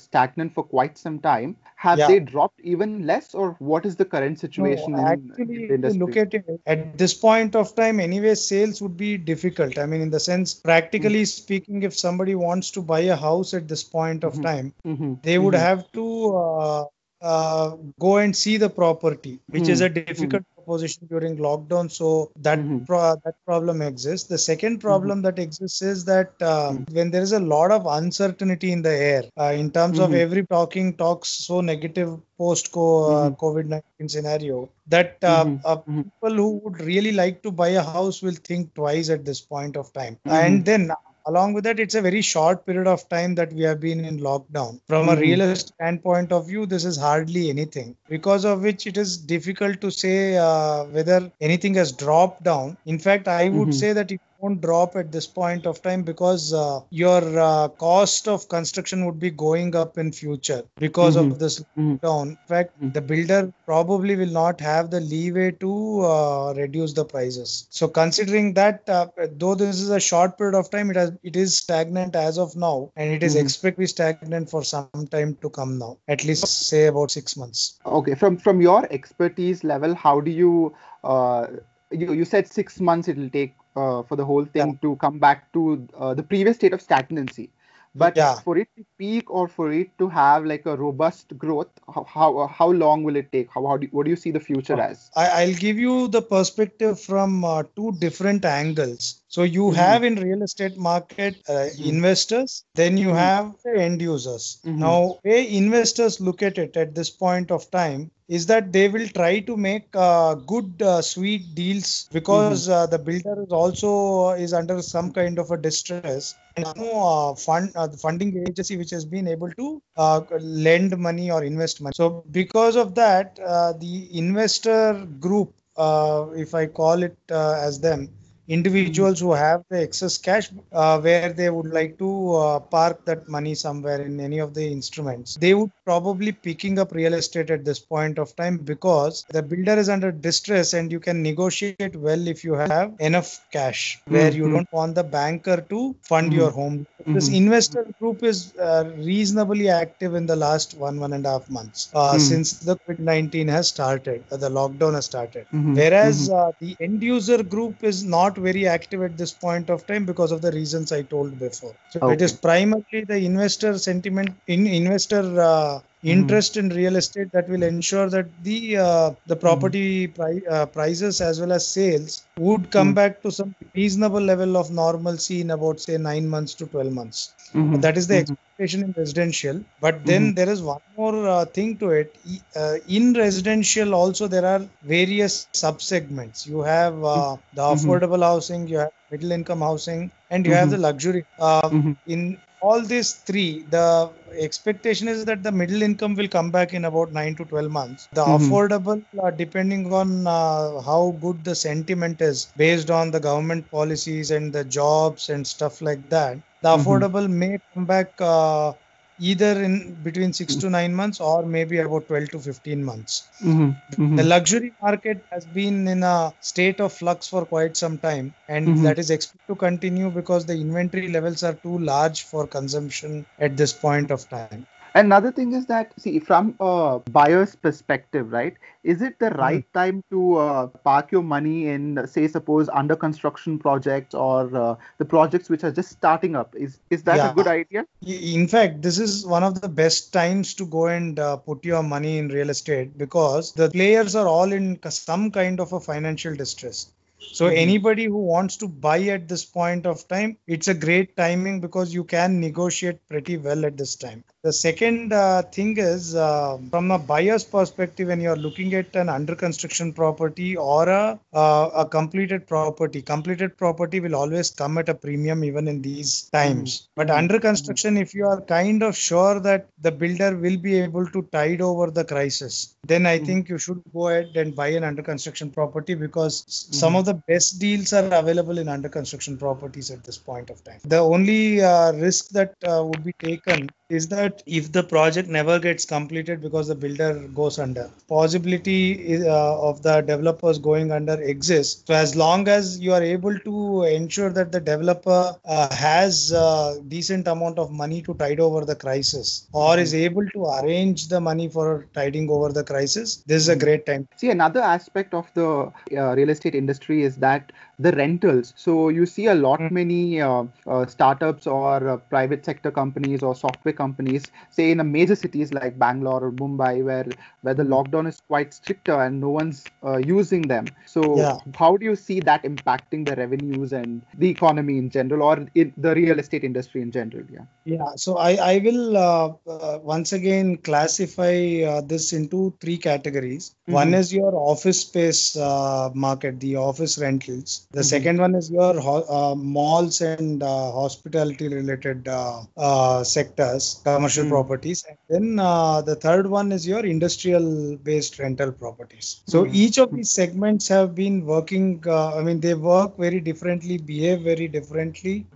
for 0.50 0.64
quite 0.64 0.98
some 0.98 1.20
time, 1.20 1.58
have 1.78 2.06
Yeah. 2.06 2.08
they 2.08 2.20
dropped 2.20 2.60
even 2.62 3.06
less, 3.06 3.34
or 3.34 3.56
what 3.60 3.86
is 3.86 3.96
the 3.98 4.06
current 4.06 4.40
situation 4.40 4.98
No, 4.98 5.00
in 5.00 5.34
actually, 5.34 5.70
the 5.70 5.76
industry? 5.76 6.16
look 6.16 6.18
at 6.18 6.34
it, 6.34 6.62
at 6.66 6.98
this 6.98 7.14
point 7.14 7.56
of 7.56 7.76
time, 7.76 8.00
anyway, 8.00 8.34
sales 8.36 8.82
would 8.82 8.98
be 8.98 9.18
difficult. 9.18 9.78
I 9.78 9.86
mean, 9.86 10.02
in 10.02 10.10
the 10.10 10.20
sense, 10.20 10.54
practically 10.54 11.26
speaking, 11.26 11.84
if 11.84 11.96
somebody 11.98 12.36
wants 12.36 12.72
to 12.72 12.82
buy 12.82 13.02
a 13.02 13.16
house 13.16 13.54
at 13.54 13.68
this 13.68 13.84
point 13.84 14.24
of 14.24 14.40
Mhm. 14.40 14.42
time, 14.42 14.74
Mhm, 14.86 15.22
they 15.24 15.38
would 15.38 15.54
mhm, 15.54 15.68
have 15.68 15.92
to 15.94 16.36
uh, 16.36 16.86
uh, 17.22 17.76
go 18.00 18.18
and 18.18 18.36
see 18.36 18.58
the 18.58 18.70
property, 18.70 19.40
which 19.50 19.70
is 19.70 19.82
Hmm, 19.82 19.88
a 19.88 19.90
difficult 19.90 20.44
proposition 20.68 21.08
during 21.10 21.38
lockdown. 21.38 21.90
So 21.92 22.10
that 22.48 22.60
Mhm. 22.60 22.86
pro- 22.88 23.16
that 23.25 23.36
problem 23.46 23.81
exists. 23.81 24.28
The 24.28 24.38
second 24.38 24.80
problem 24.80 25.22
that 25.22 25.40
exists 25.40 25.81
is 25.81 26.06
that 26.06 26.31
uh, 26.42 26.72
Mhm. 26.72 26.94
when 26.98 27.12
there 27.12 27.22
is 27.22 27.31
a 27.31 27.40
lot 27.56 27.72
of 27.72 27.86
uncertainty 28.00 28.72
in 28.72 28.81
the 28.81 28.96
air, 29.12 29.24
uh, 29.40 29.54
in 29.64 29.72
terms 29.72 30.00
of 30.00 30.12
Mhm. 30.12 30.19
every 30.25 30.44
talking 30.56 30.94
talks 31.04 31.30
so 31.48 31.62
negative 31.62 32.12
post 32.38 32.69
uh, 32.75 32.80
Mhm. 32.80 33.38
COVID 33.44 33.66
nineteen 33.75 34.10
scenario 34.16 34.69
that 34.96 35.18
uh, 35.24 35.46
uh, 35.66 35.78
Mhm. 35.78 36.04
people 36.04 36.36
who 36.44 36.50
would 36.64 36.80
really 36.92 37.12
like 37.24 37.42
to 37.44 37.52
buy 37.52 37.70
a 37.70 37.84
house 37.98 38.22
will 38.22 38.40
think 38.50 38.74
twice 38.74 39.10
at 39.10 39.25
this 39.25 39.42
point 39.42 39.75
of 39.84 39.92
time. 39.94 40.18
Mhm. 40.25 40.31
And 40.42 40.66
then 40.66 40.92
along 41.27 41.53
with 41.53 41.65
that, 41.65 41.79
it's 41.79 41.95
a 41.95 42.01
very 42.01 42.21
short 42.21 42.65
period 42.65 42.88
of 42.88 43.07
time 43.09 43.35
that 43.35 43.53
we 43.53 43.63
have 43.63 43.79
been 43.81 44.06
in 44.06 44.19
lockdown. 44.19 44.81
From 44.88 45.09
a 45.09 45.15
Mhm. 45.15 45.29
real 45.29 45.41
estate 45.41 45.74
standpoint 45.75 46.31
of 46.33 46.47
view, 46.47 46.65
this 46.65 46.85
is 46.85 46.97
hardly 46.97 47.50
anything. 47.50 47.95
Because 48.09 48.45
of 48.45 48.62
which 48.63 48.88
it 48.88 48.97
is 48.97 49.18
difficult 49.18 49.81
to 49.81 49.91
say 49.91 50.38
uh, 50.38 50.85
whether 50.85 51.31
anything 51.41 51.75
has 51.75 51.91
dropped 51.94 52.44
down. 52.44 52.77
In 52.85 53.00
fact, 53.00 53.27
I 53.27 53.50
would 53.50 53.74
Mhm. 53.74 53.81
say 53.81 53.94
that 53.94 54.12
it 54.12 54.21
won't 54.39 54.62
drop 54.62 54.95
at 54.95 55.12
this 55.12 55.28
point 55.28 55.66
of 55.66 55.81
time 55.81 56.04
because 56.04 56.54
uh, 56.54 56.80
your 56.89 57.22
uh, 57.39 57.68
cost 57.69 58.28
of 58.28 58.48
construction 58.50 59.06
would 59.06 59.19
be 59.19 59.30
going 59.31 59.75
up 59.75 59.98
in 59.98 60.12
future 60.12 60.63
because 60.78 61.16
Mhm. 61.16 61.31
of 61.31 61.39
this 61.39 61.63
down. 62.01 62.30
In 62.30 62.38
fact, 62.48 62.80
Mhm. 62.80 62.94
the 62.94 63.01
builder 63.01 63.51
probably 63.66 64.16
will 64.16 64.34
not 64.39 64.60
have 64.62 64.89
the 64.92 65.00
leeway 65.01 65.51
to 65.51 66.01
uh, 66.01 66.54
reduce 66.56 66.94
the 66.94 67.06
prices. 67.06 67.68
So, 67.69 67.88
considering 67.88 68.54
that, 68.54 68.88
uh, 68.89 69.07
though 69.38 69.56
this 69.56 69.80
is 69.81 69.89
a 69.89 70.00
short 70.00 70.38
period 70.38 70.56
of 70.56 70.69
time, 70.69 70.89
it 70.92 70.95
has 70.98 71.12
it 71.24 71.36
is 71.36 71.57
stagnant 71.57 72.16
as 72.16 72.38
of 72.38 72.56
now, 72.56 72.92
and 72.95 73.12
it 73.12 73.24
is 73.24 73.36
Mhm. 73.36 73.42
expected 73.42 73.75
to 73.78 73.81
be 73.81 73.88
stagnant 73.88 74.50
for 74.50 74.63
some 74.63 74.92
time 74.94 75.19
to 75.42 75.50
come 75.50 75.62
now. 75.63 75.98
At 76.07 76.12
least 76.12 76.45
say 76.45 76.86
about 76.88 76.98
six 76.98 77.24
months. 77.25 77.78
Okay, 77.86 78.16
from 78.16 78.38
from 78.38 78.62
your 78.62 78.86
expertise 78.92 79.63
level, 79.63 79.94
how 79.95 80.19
do 80.22 80.31
you 80.31 80.74
uh, 81.04 81.48
you, 81.92 82.13
you 82.13 82.25
said 82.25 82.48
six 82.48 82.80
months 82.80 83.07
it 83.07 83.18
will 83.18 83.30
take 83.30 83.56
uh, 83.77 84.03
for 84.03 84.15
the 84.15 84.25
whole 84.25 84.45
thing 84.45 84.77
to 84.81 84.95
come 84.97 85.19
back 85.19 85.51
to 85.53 85.88
uh, 85.97 86.13
the 86.13 86.24
previous 86.24 86.57
state 86.57 86.74
of 86.74 86.81
stagnancy. 86.81 87.50
But 87.95 88.18
Yeah. 88.18 88.35
for 88.44 88.57
it 88.57 88.69
to 88.77 88.85
peak 88.97 89.29
or 89.31 89.47
for 89.47 89.71
it 89.71 89.97
to 90.00 90.09
have 90.09 90.45
like 90.45 90.65
a 90.65 90.75
robust 90.77 91.38
growth, 91.38 91.69
how 91.94 92.03
how, 92.03 92.47
how 92.47 92.69
long 92.71 93.03
will 93.03 93.15
it 93.15 93.31
take? 93.31 93.50
How, 93.53 93.65
how 93.68 93.77
do 93.77 93.88
what 93.91 94.06
do 94.06 94.09
you 94.12 94.21
see 94.25 94.31
the 94.31 94.45
future 94.51 94.79
as? 94.79 95.12
I, 95.15 95.44
I'll 95.44 95.53
give 95.56 95.77
you 95.77 96.07
the 96.07 96.21
perspective 96.21 97.00
from 97.00 97.44
uh, 97.44 97.63
two 97.75 97.94
different 98.00 98.45
angles. 98.45 99.21
So 99.27 99.44
you 99.44 99.71
Mhm. 99.71 99.74
have 99.74 100.03
in 100.03 100.15
real 100.15 100.41
estate 100.44 100.77
market 100.77 101.35
uh, 101.50 101.68
Mhm. 101.77 101.89
investors, 101.89 102.63
then 102.75 102.97
you 102.97 103.09
Mhm. 103.09 103.15
have 103.18 103.56
the 103.63 103.74
end 103.79 104.01
users. 104.01 104.59
Mhm. 104.65 104.79
Now, 104.79 105.18
way 105.24 105.53
investors 105.56 106.19
look 106.19 106.41
at 106.41 106.57
it 106.57 106.75
at 106.77 106.95
this 106.95 107.09
point 107.09 107.51
of 107.51 107.69
time 107.71 108.12
is 108.27 108.45
that 108.47 108.71
they 108.74 108.88
will 108.89 109.07
try 109.09 109.39
to 109.39 109.56
make 109.57 109.88
uh, 109.95 110.35
good 110.35 110.81
uh, 110.81 111.01
sweet 111.01 111.56
deals 111.56 112.07
because 112.12 112.68
uh, 112.69 112.85
the 112.88 113.00
builder 113.00 113.41
is 113.44 113.51
also 113.51 113.91
uh, 114.29 114.33
is 114.35 114.53
under 114.53 114.81
some 114.81 115.12
kind 115.12 115.39
of 115.39 115.51
a 115.51 115.57
distress 115.57 116.35
and 116.56 116.65
no 116.75 116.91
uh, 117.31 117.35
fund 117.35 117.71
uh, 117.75 117.88
the 117.88 117.97
funding 117.97 118.31
agency 118.38 118.77
which 118.77 118.91
has 118.91 119.06
been 119.06 119.27
able 119.27 119.51
to 119.51 119.81
uh, 119.97 120.21
lend 120.39 120.97
money 120.97 121.31
or 121.31 121.44
invest 121.44 121.81
money 121.81 121.94
so 121.95 122.24
because 122.31 122.75
of 122.75 122.95
that 122.95 123.39
uh, 123.45 123.74
the 123.74 124.07
investor 124.18 125.06
group 125.19 125.53
uh, 125.77 126.25
if 126.35 126.53
i 126.53 126.65
call 126.65 127.03
it 127.03 127.18
uh, 127.31 127.53
as 127.68 127.79
them 127.79 128.09
individuals 128.48 129.20
who 129.20 129.34
have 129.34 129.64
the 129.70 129.82
excess 129.82 130.18
cash 130.18 130.50
uh, 130.72 131.00
where 131.02 131.28
they 131.28 131.50
would 131.50 131.64
like 131.68 131.92
to 131.94 132.28
uh, 132.36 132.54
park 132.60 133.04
that 133.06 133.28
money 133.28 133.54
somewhere 133.56 134.02
in 134.02 134.20
any 134.20 134.40
of 134.40 134.54
the 134.54 134.66
instruments 134.66 135.36
they 135.40 135.54
would 135.54 135.72
probably 135.86 136.32
picking 136.32 136.80
up 136.80 136.92
real 136.92 137.14
estate 137.14 137.50
at 137.52 137.64
this 137.66 137.80
point 137.80 138.18
of 138.20 138.36
time 138.36 138.58
because 138.58 139.26
the 139.30 139.42
builder 139.44 139.74
is 139.84 139.90
under 139.90 140.12
distress 140.12 140.74
and 140.74 140.92
you 140.92 141.00
can 141.00 141.22
negotiate 141.24 141.88
well 141.90 142.28
if 142.28 142.36
you 142.36 142.46
have 142.54 142.86
enough 143.00 143.30
cash 143.46 144.00
where 144.06 144.28
you 144.32 144.44
Mhm. 144.44 144.52
don't 144.52 144.72
want 144.72 144.96
the 144.96 145.04
banker 145.04 145.58
to 145.70 145.96
fund 146.02 146.32
Mhm. 146.32 146.38
your 146.40 146.52
home 146.52 146.86
this 147.14 147.30
Mhm. 147.30 147.38
investor 147.42 147.84
group 148.00 148.24
is 148.24 148.54
uh, 148.60 148.84
reasonably 148.98 149.70
active 149.70 150.14
in 150.16 150.26
the 150.26 150.36
last 150.36 150.76
one 150.78 151.00
one 151.00 151.14
and 151.14 151.26
a 151.26 151.32
half 151.36 151.50
months 151.50 151.90
uh, 151.94 152.18
Mhm. 152.18 152.20
since 152.20 152.54
the 152.70 152.76
covid-19 152.86 153.48
has 153.48 153.68
started 153.70 154.24
uh, 154.32 154.38
the 154.38 154.50
lockdown 154.60 154.94
has 155.00 155.06
started 155.06 155.46
Mhm. 155.54 155.75
whereas 155.80 156.18
Mhm. 156.20 156.34
uh, 156.39 156.51
the 156.60 156.75
end 156.88 157.04
user 157.04 157.42
group 157.44 157.84
is 157.92 158.04
not 158.04 158.37
very 158.38 158.67
active 158.67 159.01
at 159.03 159.17
this 159.17 159.34
point 159.34 159.70
of 159.70 159.86
time 159.88 160.06
because 160.06 160.32
of 160.32 160.41
the 160.41 160.51
reasons 160.51 160.91
i 160.91 161.01
told 161.03 161.38
before. 161.39 161.75
So 161.89 162.10
it 162.10 162.22
is 162.22 162.34
primarily 162.34 163.03
the 163.08 163.17
investor 163.17 163.77
sentiment 163.77 164.36
in 164.48 164.67
investor 164.67 165.41
uh, 165.41 165.79
interest 166.16 166.58
in 166.58 166.70
real 166.70 166.96
estate 166.96 167.32
that 167.34 167.48
will 167.50 167.64
ensure 167.64 168.10
that 168.10 168.28
the 168.44 168.78
uh, 168.78 169.12
the 169.26 169.36
property 169.36 170.08
pri- 170.08 170.44
uh, 170.50 170.66
prices 170.68 171.22
as 171.22 171.40
well 171.42 171.52
as 171.52 171.68
sales 171.78 172.24
would 172.38 172.70
come 172.72 172.92
Mhm. 172.92 172.96
back 173.00 173.22
to 173.24 173.32
some 173.32 173.54
reasonable 173.76 174.22
level 174.32 174.58
of 174.58 174.72
normalcy 174.72 175.42
in 175.42 175.52
about 175.52 175.80
say 175.80 175.98
9 175.98 176.28
months 176.36 176.54
to 176.56 176.68
12 176.68 176.94
months 177.00 177.34
Mhm. 177.54 177.82
that 177.86 177.98
is 177.98 178.08
the 178.08 178.18
Mhm. 178.18 178.22
expectation 178.24 178.84
in 178.88 178.94
residential 178.98 179.64
but 179.80 180.06
then 180.06 180.24
Mhm. 180.24 180.36
there 180.36 180.50
is 180.56 180.62
one 180.62 180.82
more 180.98 181.18
uh, 181.36 181.46
thing 181.58 181.78
to 181.78 181.90
it 182.02 182.18
uh, 182.56 182.76
in 182.88 183.14
residential 183.14 183.94
also 183.94 184.28
there 184.28 184.46
are 184.54 184.62
various 184.82 185.48
subsegments 185.64 186.46
you 186.46 186.62
have 186.62 186.96
uh, 187.04 187.36
the 187.54 187.62
Mhm. 187.68 187.76
affordable 187.76 188.24
housing 188.32 188.68
you 188.68 188.78
have 188.84 188.94
middle 189.12 189.32
income 189.32 189.62
housing 189.70 190.12
and 190.30 190.46
you 190.46 190.54
have 190.54 190.70
the 190.70 190.78
luxury 190.78 191.24
uh, 191.40 191.70
in 192.06 192.38
all 192.62 192.82
these 192.82 193.14
three 193.28 193.66
the 193.70 194.14
expectation 194.40 195.08
is 195.08 195.26
that 195.26 195.44
the 195.44 195.52
middle 195.52 195.82
income 195.82 196.16
will 196.16 196.28
come 196.28 196.52
back 196.52 196.74
in 196.74 196.86
about 196.86 197.12
9 197.12 197.36
to 197.36 197.46
12 197.46 197.72
months 197.72 198.08
the 198.14 198.22
Mhm. 198.26 198.38
affordable 198.38 199.02
uh, 199.24 199.32
depending 199.32 199.92
on 199.94 200.26
uh, 200.28 200.82
how 200.82 201.18
good 201.22 201.44
the 201.44 201.56
sentiment 201.56 202.22
is 202.22 202.52
based 202.56 202.90
on 202.92 203.12
the 203.12 203.20
government 203.20 203.70
policies 203.72 204.32
and 204.32 204.54
the 204.54 204.64
jobs 204.66 205.30
and 205.30 205.46
stuff 205.48 205.82
like 205.82 206.08
that 206.10 206.38
the 206.62 206.70
Mhm. 206.72 206.78
affordable 206.78 207.30
may 207.30 207.58
come 207.74 207.86
back 207.86 208.14
uh, 208.20 208.74
either 209.19 209.62
in 209.63 209.95
between 210.03 210.33
6 210.33 210.55
to 210.55 210.69
9 210.69 210.93
months 210.93 211.19
or 211.19 211.45
maybe 211.45 211.77
about 211.79 212.07
12 212.07 212.29
to 212.29 212.39
15 212.39 212.83
months 212.83 213.29
Mhm. 213.41 213.75
Mhm. 213.97 214.15
the 214.17 214.24
luxury 214.24 214.74
market 214.81 215.25
has 215.31 215.45
been 215.45 215.88
in 215.88 216.03
a 216.03 216.33
state 216.39 216.79
of 216.79 216.93
flux 216.93 217.27
for 217.27 217.45
quite 217.45 217.75
some 217.77 217.97
time 217.97 218.33
and 218.47 218.67
Mhm. 218.67 218.83
that 218.83 219.00
is 219.00 219.09
expected 219.09 219.47
to 219.47 219.55
continue 219.55 220.09
because 220.12 220.45
the 220.45 220.57
inventory 220.65 221.09
levels 221.09 221.43
are 221.43 221.55
too 221.67 221.77
large 221.79 222.24
for 222.24 222.47
consumption 222.47 223.25
at 223.39 223.57
this 223.57 223.74
point 223.74 224.12
of 224.12 224.27
time 224.29 224.65
Another 224.98 225.32
thing 225.32 225.54
is 225.54 225.66
that, 225.68 225.94
see, 226.00 226.20
from 226.20 226.56
a 226.60 227.00
buyer's 227.12 227.56
perspective, 227.56 228.32
right? 228.32 228.56
Is 228.84 229.01
it 229.01 229.20
the 229.20 229.30
Hmm. 229.30 229.39
right 229.39 229.74
time 229.74 230.04
to 230.12 230.36
uh, 230.38 230.68
park 230.68 231.12
your 231.12 231.24
money 231.24 231.68
in, 231.68 232.06
say, 232.08 232.27
suppose 232.27 232.70
under 232.70 232.96
construction 232.96 233.60
projects 233.60 234.13
or 234.16 234.54
uh, 234.56 234.75
the 234.98 235.06
projects 235.06 235.50
which 235.50 235.63
are 235.63 235.72
just 235.72 235.92
starting 235.92 236.36
up? 236.36 236.56
Is 236.56 236.80
is 236.89 237.04
that 237.04 237.18
Yeah. 237.18 237.32
a 237.32 237.34
good 237.34 237.48
idea? 237.48 237.86
In 238.06 238.48
fact, 238.48 238.82
this 238.82 239.00
is 239.00 239.25
one 239.25 239.44
of 239.44 239.62
the 239.62 239.70
best 239.70 240.13
times 240.13 240.54
to 240.56 240.66
go 240.66 240.88
and 240.88 241.20
uh, 241.20 241.38
put 241.38 241.63
your 241.66 241.84
money 241.84 242.18
in 242.18 242.30
real 242.30 242.50
estate 242.50 242.98
because 242.98 243.54
the 243.54 243.70
players 243.70 244.16
are 244.16 244.27
all 244.27 244.51
in 244.51 244.80
some 244.89 245.32
kind 245.32 245.60
of 245.60 245.74
a 245.74 245.80
financial 245.80 246.36
distress. 246.36 246.92
So 247.19 247.47
Mhm. 247.47 247.55
anybody 247.55 248.05
who 248.05 248.19
wants 248.19 248.57
to 248.57 248.67
buy 248.67 249.01
at 249.03 249.27
this 249.27 249.45
point 249.45 249.86
of 249.86 250.07
time, 250.07 250.38
it's 250.47 250.67
a 250.67 250.74
great 250.74 251.15
timing 251.17 251.59
because 251.59 251.93
you 251.93 252.03
can 252.03 252.39
negotiate 252.39 253.05
pretty 253.07 253.38
well 253.38 253.65
at 253.65 253.77
this 253.77 253.95
time. 253.95 254.24
The 254.43 254.53
second 254.53 255.13
uh, 255.13 255.41
thing 255.43 255.77
is 255.77 256.15
uh, 256.15 256.57
from 256.69 256.91
a 256.91 257.00
buyer's 257.00 257.43
perspective, 257.43 258.07
when 258.07 258.21
you're 258.21 258.36
looking 258.38 258.74
at 258.75 258.95
an 258.95 259.09
under 259.09 259.36
construction 259.36 259.93
property 259.93 260.55
or 260.55 260.88
a, 260.89 261.19
uh, 261.33 261.69
a 261.75 261.86
completed 261.86 262.47
property, 262.47 263.01
completed 263.01 263.57
property 263.57 264.00
will 264.00 264.15
always 264.15 264.50
come 264.51 264.77
at 264.77 264.89
a 264.89 264.93
premium 264.95 265.43
even 265.43 265.67
in 265.67 265.81
these 265.81 266.29
times. 266.31 266.88
But 266.95 267.09
Mhm. 267.09 267.17
under 267.17 267.39
construction, 267.39 267.97
if 267.97 268.13
you 268.13 268.25
are 268.27 268.41
kind 268.41 268.83
of 268.83 268.95
sure 268.95 269.39
that 269.41 269.67
the 269.81 269.91
builder 269.91 270.36
will 270.38 270.57
be 270.57 270.79
able 270.79 271.07
to 271.07 271.24
tide 271.31 271.62
over 271.62 271.89
the 271.91 272.05
crisis, 272.05 272.75
then 272.86 273.05
I 273.05 273.17
think 273.19 273.50
you 273.50 273.57
should 273.57 273.81
go 273.93 274.09
ahead 274.09 274.36
and 274.38 274.55
buy 274.55 274.69
an 274.69 274.83
under 274.83 275.03
construction 275.03 275.51
property 275.51 275.95
because 275.95 276.43
some 276.47 276.95
of 276.95 277.05
the 277.10 277.16
best 277.32 277.60
deals 277.60 277.94
are 277.94 278.06
available 278.22 278.58
in 278.64 278.68
under 278.76 278.90
construction 278.90 279.38
properties 279.38 279.90
at 279.96 280.04
this 280.04 280.18
point 280.18 280.50
of 280.50 280.64
time. 280.64 280.80
The 280.84 281.04
only 281.16 281.62
uh, 281.62 281.92
risk 281.94 282.30
that 282.30 282.54
uh, 282.72 282.84
would 282.88 283.04
be 283.04 283.14
taken 283.28 283.70
is 283.89 284.10
that 284.10 284.44
if 284.46 284.72
the 284.74 284.84
project 284.84 285.29
never 285.29 285.60
gets 285.60 285.86
completed 285.86 286.41
because 286.41 286.67
the 286.67 286.75
builder 286.75 287.27
goes 287.34 287.58
under, 287.58 287.89
possibility 288.10 288.91
is, 288.91 289.24
uh, 289.24 289.62
of 289.62 289.82
the 289.82 290.01
developers 290.01 290.60
going 290.60 290.91
under 290.91 291.22
exists. 291.22 291.84
So 291.88 291.94
as 291.94 292.15
long 292.15 292.48
as 292.50 292.79
you 292.79 292.94
are 292.94 293.01
able 293.01 293.38
to 293.39 293.84
ensure 293.84 294.29
that 294.32 294.51
the 294.51 294.60
developer 294.60 295.36
uh, 295.46 295.74
has 295.74 296.32
a 296.32 296.82
decent 296.88 297.27
amount 297.27 297.60
of 297.60 297.72
money 297.72 298.01
to 298.01 298.13
tide 298.15 298.41
over 298.41 298.65
the 298.65 298.75
crisis 298.75 299.48
or 299.53 299.79
is 299.79 299.94
able 299.94 300.27
to 300.29 300.46
arrange 300.46 301.08
the 301.08 301.22
money 301.22 301.48
for 301.48 301.88
tiding 301.94 302.29
over 302.29 302.51
the 302.51 302.63
crisis, 302.63 303.24
this 303.25 303.41
is 303.41 303.50
a 303.50 303.56
great 303.56 303.86
time. 303.86 304.08
See, 304.17 304.29
another 304.29 304.62
aspect 304.62 305.13
of 305.13 305.34
the 305.34 305.72
uh, 305.96 306.15
real 306.15 306.29
estate 306.29 306.56
industry 306.56 307.03
is 307.03 307.15
that 307.17 307.53
the 307.79 307.91
rentals. 307.93 308.53
So 308.55 308.89
you 308.89 309.05
see 309.05 309.27
a 309.27 309.36
lot 309.36 309.60
Mm. 309.60 309.72
many 309.72 310.22
uh, 310.22 310.43
uh, 310.65 310.86
startups 310.86 311.46
or 311.48 311.88
uh, 311.89 311.98
private 311.98 312.43
sector 312.46 312.72
companies 312.72 313.24
or 313.24 313.36
software 313.36 313.74
companies, 313.74 314.31
say 314.50 314.72
in 314.72 314.79
a 314.79 314.84
major 314.84 315.15
cities 315.15 315.53
like 315.53 315.77
Bangalore 315.77 316.24
or 316.25 316.31
Mumbai, 316.31 316.84
where 316.84 317.05
where 317.41 317.53
the 317.53 317.63
lockdown 317.63 318.07
is 318.07 318.19
quite 318.27 318.53
stricter 318.53 319.00
and 319.01 319.19
no 319.22 319.29
one's 319.29 319.72
uh, 319.84 319.98
using 319.98 320.48
them. 320.48 320.74
So 320.86 321.03
Yeah. 321.17 321.38
how 321.55 321.77
do 321.77 321.86
you 321.86 321.96
see 321.96 322.19
that 322.22 322.43
impacting 322.43 323.05
the 323.05 323.15
revenues 323.15 323.74
and 323.74 324.01
the 324.17 324.29
economy 324.29 324.77
in 324.77 324.89
general, 324.89 325.24
or 325.24 325.48
in 325.55 325.74
the 325.77 325.93
real 325.96 326.19
estate 326.19 326.43
industry 326.43 326.81
in 326.81 326.91
general? 326.91 327.25
Yeah. 327.29 327.46
Yeah, 327.65 327.96
so 327.96 328.17
I, 328.17 328.36
I 328.36 328.57
will 328.60 328.96
uh, 328.98 329.34
uh, 329.46 329.79
once 329.84 330.13
again 330.13 330.57
classify 330.57 331.63
uh, 331.67 331.81
this 331.81 332.13
into 332.13 332.55
three 332.62 332.77
categories. 332.77 333.55
One 333.67 333.93
Mhm. 333.93 333.98
is 334.00 334.13
your 334.13 334.34
office 334.36 334.81
space 334.81 335.36
uh, 335.36 335.89
market, 335.93 336.39
the 336.39 336.55
office 336.55 336.98
rentals. 336.98 337.66
The 337.71 337.83
Mhm. 337.83 337.88
second 337.88 338.17
one 338.19 338.36
is 338.36 338.50
your 338.51 338.75
uh, 339.12 339.36
malls 339.36 340.01
and 340.01 340.41
uh, 340.43 340.71
hospitality 340.71 341.47
related 341.47 342.07
uh, 342.07 342.41
uh, 342.57 343.03
sectors, 343.03 343.81
commercial 343.83 344.25
Mhm. 344.25 344.29
properties. 344.29 344.83
And 344.88 344.97
then 345.09 345.39
uh, 345.39 345.81
the 345.81 345.95
third 345.95 346.27
one 346.27 346.51
is 346.51 346.67
your 346.67 346.86
industrial 346.86 347.77
based 347.77 348.19
rental 348.19 348.51
properties. 348.51 349.21
So 349.27 349.45
Mhm. 349.45 349.51
each 349.51 349.77
of 349.77 349.91
these 349.93 350.12
segments 350.12 350.67
have 350.69 350.95
been 350.95 351.25
working, 351.25 351.83
uh, 351.88 352.15
I 352.15 352.24
mean, 352.24 352.39
they 352.39 352.53
work 352.55 352.97
very 352.97 353.19
differently, 353.19 353.77
behave 353.77 354.21
very 354.21 354.47
differently. 354.47 355.27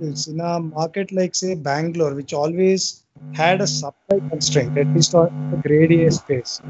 In 0.00 0.40
a 0.40 0.60
market 0.60 1.12
like, 1.12 1.34
say, 1.34 1.54
Bangalore, 1.54 2.14
which 2.14 2.32
always 2.32 3.04
had 3.32 3.60
a 3.60 3.66
supply 3.66 4.20
constraint, 4.30 4.76
at 4.76 4.88
least 4.94 5.14
on 5.14 5.28
the 5.50 5.58
grade 5.58 5.92
A 5.92 6.10
space. 6.10 6.60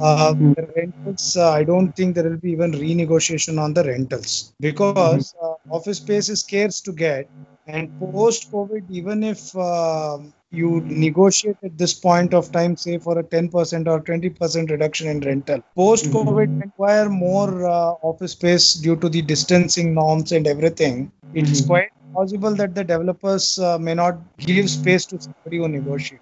Uh, 0.00 0.34
Mm. 0.40 0.54
the 0.56 0.68
rentals, 0.76 1.36
uh, 1.38 1.50
I 1.52 1.64
don't 1.64 1.92
think 1.94 2.14
there 2.14 2.28
will 2.28 2.38
be 2.38 2.52
even 2.52 2.72
renegotiation 2.72 3.58
on 3.60 3.74
the 3.74 3.84
rentals 3.84 4.52
because 4.60 5.34
uh, 5.42 5.54
office 5.70 5.98
space 5.98 6.28
is 6.28 6.40
scarce 6.40 6.80
to 6.82 6.92
get. 6.92 7.28
And 7.66 7.92
post 7.98 8.50
COVID, 8.52 8.84
even 8.90 9.22
if 9.22 9.54
uh, 9.56 10.18
you 10.50 10.82
negotiate 10.86 11.56
at 11.62 11.78
this 11.78 11.94
point 11.94 12.34
of 12.34 12.50
time, 12.52 12.76
say 12.76 12.98
for 12.98 13.18
a 13.18 13.24
10% 13.24 13.88
or 13.88 14.00
20% 14.00 14.70
reduction 14.70 15.08
in 15.08 15.20
rental, 15.20 15.60
post 15.76 16.10
COVID 16.12 16.48
require 16.62 17.08
more 17.08 17.66
uh, 17.66 17.92
office 18.02 18.32
space 18.32 18.74
due 18.74 18.96
to 18.96 19.08
the 19.08 19.22
distancing 19.22 19.94
norms 19.94 20.32
and 20.32 20.46
everything. 20.46 21.12
It's 21.32 21.60
Mhm. 21.60 21.66
quite 21.66 21.90
possible 22.14 22.54
that 22.56 22.74
the 22.74 22.84
developers 22.84 23.58
uh, 23.58 23.78
may 23.78 23.94
not 23.94 24.20
give 24.38 24.70
space 24.70 25.06
to 25.06 25.18
somebody 25.20 25.58
who 25.58 25.68
negotiate. 25.68 26.20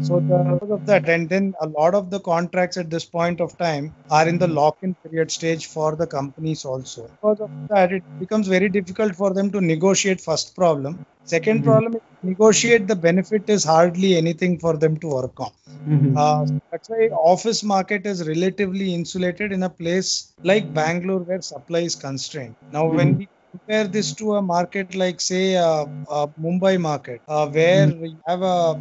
So 0.00 0.20
because 0.20 0.70
of 0.70 0.84
that, 0.86 1.08
and 1.08 1.28
then 1.28 1.54
a 1.60 1.68
lot 1.68 1.94
of 1.94 2.10
the 2.10 2.20
contracts 2.20 2.76
at 2.76 2.90
this 2.90 3.04
point 3.06 3.40
of 3.40 3.56
time 3.58 3.94
are 4.10 4.28
in 4.28 4.38
the 4.38 4.48
lock-in 4.48 4.94
period 5.04 5.30
stage 5.30 5.66
for 5.66 5.96
the 5.96 6.06
companies 6.06 6.64
also. 6.64 7.08
Because 7.22 7.40
of 7.40 7.50
that, 7.70 7.92
it 7.92 8.04
becomes 8.18 8.48
very 8.48 8.68
difficult 8.68 9.14
for 9.14 9.32
them 9.34 9.50
to 9.52 9.60
negotiate. 9.60 10.20
First 10.20 10.54
problem. 10.54 11.04
2nd 11.24 11.62
Mhm. 11.62 11.64
problem 11.64 11.94
is 11.94 12.02
negotiate 12.22 12.86
the 12.88 12.96
benefit 12.96 13.48
is 13.48 13.64
hardly 13.64 14.16
anything 14.16 14.58
for 14.58 14.76
them 14.76 14.96
to 14.98 15.08
work 15.08 15.40
on. 15.40 15.50
Mhm. 15.86 16.14
Uh, 16.14 16.44
that's 16.70 16.88
why 16.88 17.08
office 17.08 17.62
market 17.62 18.06
is 18.06 18.26
relatively 18.26 18.94
insulated 18.94 19.52
in 19.52 19.62
a 19.62 19.70
place 19.70 20.32
like 20.42 20.72
Bangalore 20.72 21.20
where 21.20 21.40
supply 21.40 21.80
is 21.80 21.94
constrained. 21.96 22.56
Now, 22.70 22.88
when 22.88 23.14
Mhm. 23.14 23.18
we 23.18 23.28
compare 23.54 23.88
this 23.88 24.14
to 24.14 24.34
a 24.34 24.42
market 24.42 24.94
like, 24.94 25.20
say, 25.20 25.56
uh, 25.56 25.86
uh, 26.08 26.26
Mumbai 26.40 26.80
market, 26.80 27.22
uh, 27.28 27.48
where 27.48 27.90
you 27.90 28.20
have 28.26 28.42
a 28.42 28.76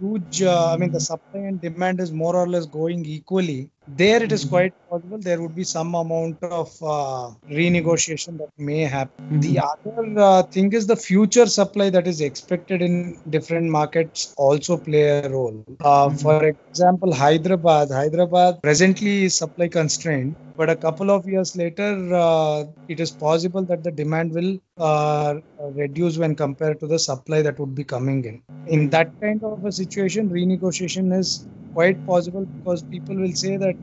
huge, 0.00 0.42
uh, 0.42 0.72
I 0.72 0.76
mean, 0.76 0.92
the 0.92 1.00
supply 1.00 1.40
and 1.40 1.60
demand 1.60 2.00
is 2.00 2.12
more 2.12 2.36
or 2.36 2.48
less 2.48 2.66
going 2.66 3.04
equally. 3.06 3.70
There, 3.86 4.22
it 4.22 4.32
is 4.32 4.44
Mhm. 4.44 4.48
quite 4.48 4.72
possible 4.88 5.18
there 5.20 5.40
would 5.42 5.54
be 5.54 5.64
some 5.64 5.94
amount 5.94 6.42
of 6.42 6.68
uh, 6.82 7.30
renegotiation 7.50 8.38
that 8.38 8.50
may 8.58 8.80
happen. 8.80 9.40
The 9.40 9.58
other 9.60 10.18
uh, 10.20 10.42
thing 10.44 10.72
is 10.72 10.86
the 10.86 10.96
future 10.96 11.46
supply 11.46 11.90
that 11.90 12.06
is 12.06 12.20
expected 12.20 12.82
in 12.82 13.20
different 13.28 13.70
markets 13.70 14.32
also 14.36 14.76
play 14.78 15.04
a 15.18 15.28
role. 15.28 15.64
Uh, 15.80 16.10
Mhm. 16.10 16.18
For 16.20 16.44
example, 16.46 17.12
Hyderabad. 17.12 17.90
Hyderabad 17.90 18.62
presently 18.62 19.24
is 19.24 19.36
supply 19.36 19.68
constrained, 19.68 20.36
but 20.56 20.68
a 20.70 20.76
couple 20.76 21.10
of 21.10 21.26
years 21.26 21.56
later, 21.56 21.90
uh, 22.14 22.64
it 22.88 23.00
is 23.00 23.10
possible 23.10 23.64
that 23.66 23.82
the 23.82 23.90
demand 23.90 24.32
will 24.32 24.58
uh, 24.78 25.34
reduce 25.74 26.18
when 26.18 26.34
compared 26.36 26.78
to 26.80 26.86
the 26.86 26.98
supply 26.98 27.42
that 27.42 27.58
would 27.58 27.74
be 27.74 27.84
coming 27.84 28.24
in. 28.24 28.42
In 28.66 28.90
that 28.90 29.12
kind 29.20 29.42
of 29.42 29.64
a 29.64 29.72
situation, 29.72 30.28
renegotiation 30.30 31.16
is 31.18 31.46
quite 31.72 32.04
possible 32.06 32.46
because 32.54 32.82
people 32.84 33.16
will 33.16 33.32
say 33.32 33.56
that 33.56 33.76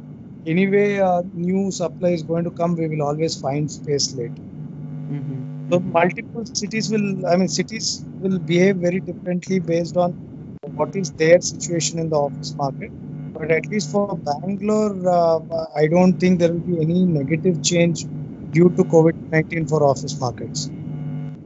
anyway, 0.46 1.00
uh, 1.00 1.24
new 1.34 1.72
supply 1.72 2.10
is 2.10 2.24
going 2.24 2.44
to 2.46 2.52
come. 2.52 2.76
We 2.76 2.88
will 2.88 3.04
always 3.04 3.40
find 3.40 3.70
space 3.72 4.14
later. 4.16 4.46
Mhm. 5.12 5.72
So 5.72 5.80
multiple 5.80 6.46
cities 6.46 6.90
will, 6.92 7.28
I 7.28 7.36
mean, 7.38 7.48
cities 7.48 8.06
will 8.20 8.40
behave 8.40 8.78
very 8.78 9.00
differently 9.00 9.60
based 9.60 9.98
on 9.98 10.16
what 10.76 10.96
is 10.96 11.12
their 11.12 11.40
situation 11.42 12.00
in 12.00 12.10
the 12.10 12.16
office 12.18 12.56
market. 12.56 12.92
But 13.34 13.52
at 13.52 13.68
least 13.70 13.92
for 13.92 14.18
Bangalore, 14.18 15.10
uh, 15.10 15.40
I 15.76 15.88
don't 15.88 16.20
think 16.20 16.40
there 16.40 16.52
will 16.54 16.68
be 16.74 16.82
any 16.82 17.06
negative 17.06 17.62
change 17.64 18.06
due 18.52 18.70
to 18.72 18.84
COVID-19 18.84 19.68
for 19.68 19.84
office 19.84 20.20
markets. 20.20 20.70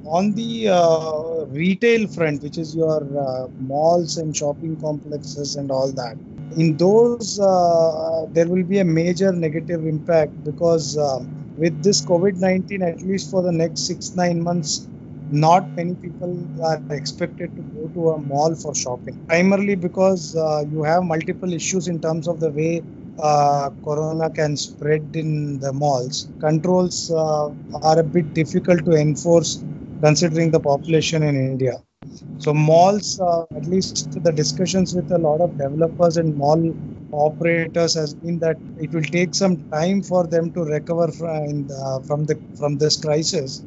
On 0.06 0.34
the 0.34 0.70
uh, 0.70 1.46
retail 1.48 2.08
front, 2.08 2.44
which 2.44 2.58
is 2.58 2.76
your 2.76 3.02
uh, 3.20 3.48
malls 3.60 4.18
and 4.18 4.36
shopping 4.36 4.78
complexes 4.78 5.56
and 5.56 5.72
all 5.72 5.92
that, 5.94 6.18
in 6.58 6.78
those 6.78 7.40
uh, 7.40 8.26
there 8.32 8.48
will 8.48 8.64
be 8.64 8.80
a 8.80 8.86
major 8.86 9.32
negative 9.32 9.86
impact 9.86 10.44
because 10.44 10.98
uh, 10.98 11.20
with 11.58 11.84
this 11.84 12.02
COVID-19, 12.02 12.82
at 12.82 13.02
least 13.02 13.30
for 13.32 13.42
the 13.42 13.52
next 13.52 13.82
six 13.82 14.16
nine 14.16 14.42
months, 14.42 14.88
not 15.32 15.70
many 15.76 15.96
people 15.96 16.48
are 16.64 16.82
expected 16.92 17.56
to 17.56 17.62
go 17.62 17.88
to 17.96 18.10
a 18.12 18.18
mall 18.20 18.56
for 18.56 18.74
shopping. 18.76 19.20
Primarily 19.28 19.76
because 19.76 20.36
uh, 20.36 20.64
you 20.72 20.84
have 20.84 21.04
multiple 21.04 21.54
issues 21.54 21.88
in 21.88 22.00
terms 22.00 22.28
of 22.28 22.40
the 22.40 22.50
way 22.50 22.84
uh, 23.20 23.70
corona 23.84 24.30
can 24.30 24.58
spread 24.58 25.16
in 25.16 25.60
the 25.60 25.72
malls. 25.72 26.28
Controls 26.40 27.12
uh, 27.12 27.50
are 27.84 28.00
a 28.00 28.04
bit 28.04 28.34
difficult 28.34 28.84
to 28.86 28.94
enforce 28.94 29.64
considering 30.02 30.52
the 30.52 30.60
population 30.60 31.24
in 31.24 31.36
India. 31.36 31.82
So 32.38 32.54
malls, 32.54 33.20
uh, 33.20 33.44
at 33.56 33.66
least 33.68 34.10
the 34.24 34.32
discussions 34.32 34.94
with 34.94 35.10
a 35.12 35.18
lot 35.18 35.42
of 35.42 35.58
developers 35.58 36.18
and 36.18 36.36
mall 36.36 36.74
operators 37.12 37.94
has 37.96 38.14
been 38.16 38.40
that 38.40 38.58
it 38.78 38.94
will 38.94 39.04
take 39.04 39.36
some 39.36 39.58
time 39.72 40.02
for 40.04 40.28
them 40.28 40.52
to 40.54 40.64
recover 40.64 41.12
from, 41.12 41.68
uh, 41.72 42.00
from 42.02 42.26
the 42.26 42.40
from 42.56 42.78
this 42.78 42.98
crisis. 42.98 43.66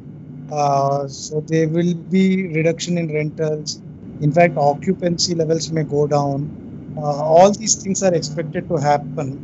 Uh, 0.49 1.07
so 1.07 1.41
there 1.47 1.69
will 1.69 1.93
be 1.95 2.47
reduction 2.53 2.97
in 2.97 3.13
rentals. 3.13 3.81
In 4.19 4.31
fact, 4.31 4.57
occupancy 4.57 5.35
levels 5.35 5.71
may 5.71 5.83
go 5.83 6.07
down. 6.07 6.53
Uh, 6.97 7.23
all 7.23 7.51
these 7.53 7.75
things 7.81 8.01
are 8.03 8.13
expected 8.13 8.67
to 8.69 8.75
happen. 8.77 9.41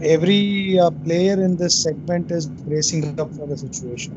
Every 0.00 0.78
uh, 0.78 0.90
player 1.04 1.42
in 1.44 1.56
this 1.56 1.76
segment 1.82 2.30
is 2.32 2.48
bracing 2.48 3.04
up 3.18 3.34
for 3.34 3.46
the 3.46 3.56
situation. 3.56 4.14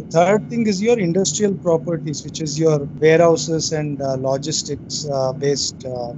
The 0.00 0.06
third 0.06 0.48
thing 0.48 0.66
is 0.66 0.80
your 0.80 0.98
industrial 0.98 1.54
properties, 1.56 2.24
which 2.24 2.40
is 2.40 2.58
your 2.58 2.88
warehouses 2.98 3.72
and 3.72 4.00
uh, 4.00 4.14
logistics 4.14 5.06
uh, 5.06 5.34
based 5.34 5.84
uh, 5.84 6.14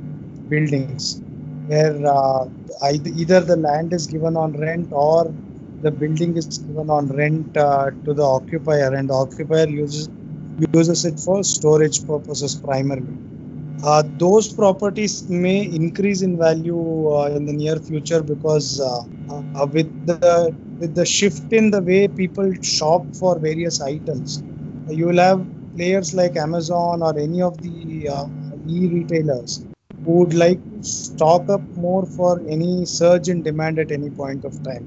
buildings, 0.49 1.21
where 1.67 1.97
uh, 2.07 2.45
either 2.85 3.41
the 3.41 3.57
land 3.57 3.93
is 3.93 4.07
given 4.07 4.37
on 4.37 4.53
rent 4.53 4.89
or 4.93 5.35
the 5.81 5.91
building 5.91 6.37
is 6.37 6.47
given 6.59 6.91
on 6.91 7.09
rent 7.09 7.57
uh, 7.57 7.91
to 8.05 8.15
the 8.15 8.23
occupier, 8.23 8.95
and 8.95 9.09
the 9.09 9.15
occupier 9.15 9.69
uses 9.69 10.09
uses 10.75 11.05
it 11.05 11.19
for 11.19 11.43
storage 11.43 12.07
purposes 12.07 12.55
primarily. 12.55 13.19
Uh, 13.83 14.05
those 14.17 14.53
properties 14.53 15.29
may 15.29 15.65
increase 15.65 16.23
in 16.23 16.39
value 16.39 17.27
in 17.35 17.47
the 17.47 17.53
near 17.53 17.81
future 17.81 18.23
because 18.23 18.81
with 19.73 19.93
the 20.07 20.55
with 20.83 20.95
the 20.97 21.07
shift 21.07 21.53
in 21.59 21.71
the 21.75 21.81
way 21.89 22.01
people 22.21 22.53
shop 22.61 23.03
for 23.21 23.39
various 23.39 23.81
items, 23.81 24.43
you 24.89 25.07
will 25.07 25.23
have 25.29 25.41
players 25.77 26.13
like 26.21 26.37
Amazon 26.37 27.03
or 27.09 27.17
any 27.27 27.41
of 27.41 27.55
the 27.63 28.09
uh, 28.09 28.27
e-retailers 28.69 29.65
who 30.05 30.13
would 30.21 30.35
like 30.35 30.61
to 30.71 30.83
stock 30.83 31.49
up 31.49 31.63
more 31.87 32.05
for 32.17 32.33
any 32.49 32.85
surge 32.85 33.29
in 33.29 33.43
demand 33.43 33.79
at 33.79 33.93
any 33.93 34.11
point 34.11 34.45
of 34.45 34.61
time, 34.65 34.85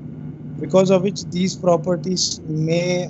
because 0.60 0.90
of 0.90 1.04
which 1.04 1.24
these 1.38 1.56
properties 1.56 2.42
may 2.42 3.10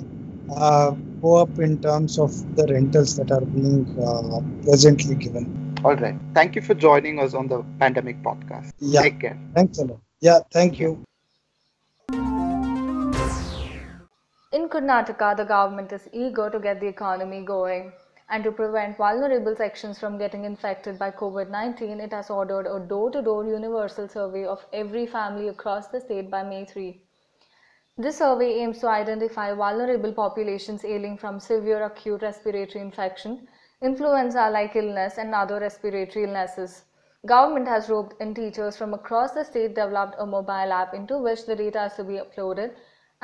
uh, 0.54 0.92
go 1.20 1.34
up 1.42 1.58
in 1.58 1.80
terms 1.82 2.20
of 2.20 2.30
the 2.54 2.66
rentals 2.72 3.16
that 3.16 3.32
are 3.32 3.46
being 3.58 3.82
uh, 4.00 4.40
presently 4.62 5.16
given. 5.16 5.44
All 5.84 5.96
right. 5.96 6.16
Thank 6.34 6.54
you 6.54 6.62
for 6.62 6.74
joining 6.74 7.18
us 7.18 7.34
on 7.34 7.48
the 7.48 7.64
pandemic 7.80 8.22
podcast. 8.22 8.70
Yeah. 8.78 9.02
Take 9.02 9.20
care. 9.20 9.38
Thanks 9.54 9.78
a 9.78 9.86
lot. 9.86 10.00
Yeah, 10.20 10.38
thank 10.52 10.78
you. 10.78 11.02
In 14.66 14.70
Karnataka, 14.70 15.36
the 15.36 15.44
government 15.44 15.92
is 15.92 16.08
eager 16.12 16.50
to 16.50 16.58
get 16.58 16.80
the 16.80 16.88
economy 16.88 17.44
going. 17.44 17.92
And 18.28 18.42
to 18.42 18.50
prevent 18.50 18.96
vulnerable 18.96 19.54
sections 19.54 19.96
from 20.00 20.18
getting 20.18 20.44
infected 20.44 20.98
by 20.98 21.12
COVID 21.12 21.50
19, 21.50 22.00
it 22.00 22.12
has 22.12 22.30
ordered 22.30 22.66
a 22.66 22.80
door 22.80 23.12
to 23.12 23.22
door 23.22 23.44
universal 23.44 24.08
survey 24.08 24.44
of 24.44 24.66
every 24.72 25.06
family 25.06 25.46
across 25.46 25.86
the 25.86 26.00
state 26.00 26.32
by 26.32 26.42
May 26.42 26.64
3. 26.64 27.00
This 27.96 28.18
survey 28.18 28.54
aims 28.54 28.80
to 28.80 28.88
identify 28.88 29.54
vulnerable 29.54 30.12
populations 30.12 30.84
ailing 30.84 31.16
from 31.16 31.38
severe 31.38 31.84
acute 31.84 32.22
respiratory 32.22 32.82
infection, 32.82 33.46
influenza-like 33.80 34.74
illness 34.74 35.16
and 35.16 35.32
other 35.32 35.60
respiratory 35.60 36.24
illnesses. 36.24 36.86
Government 37.24 37.68
has 37.68 37.88
roped 37.88 38.20
in 38.20 38.34
teachers 38.34 38.76
from 38.76 38.94
across 38.94 39.30
the 39.30 39.44
state 39.44 39.76
developed 39.76 40.16
a 40.18 40.26
mobile 40.26 40.72
app 40.72 40.92
into 40.92 41.18
which 41.18 41.46
the 41.46 41.54
data 41.54 41.84
is 41.84 41.92
to 41.92 42.02
be 42.02 42.14
uploaded 42.14 42.74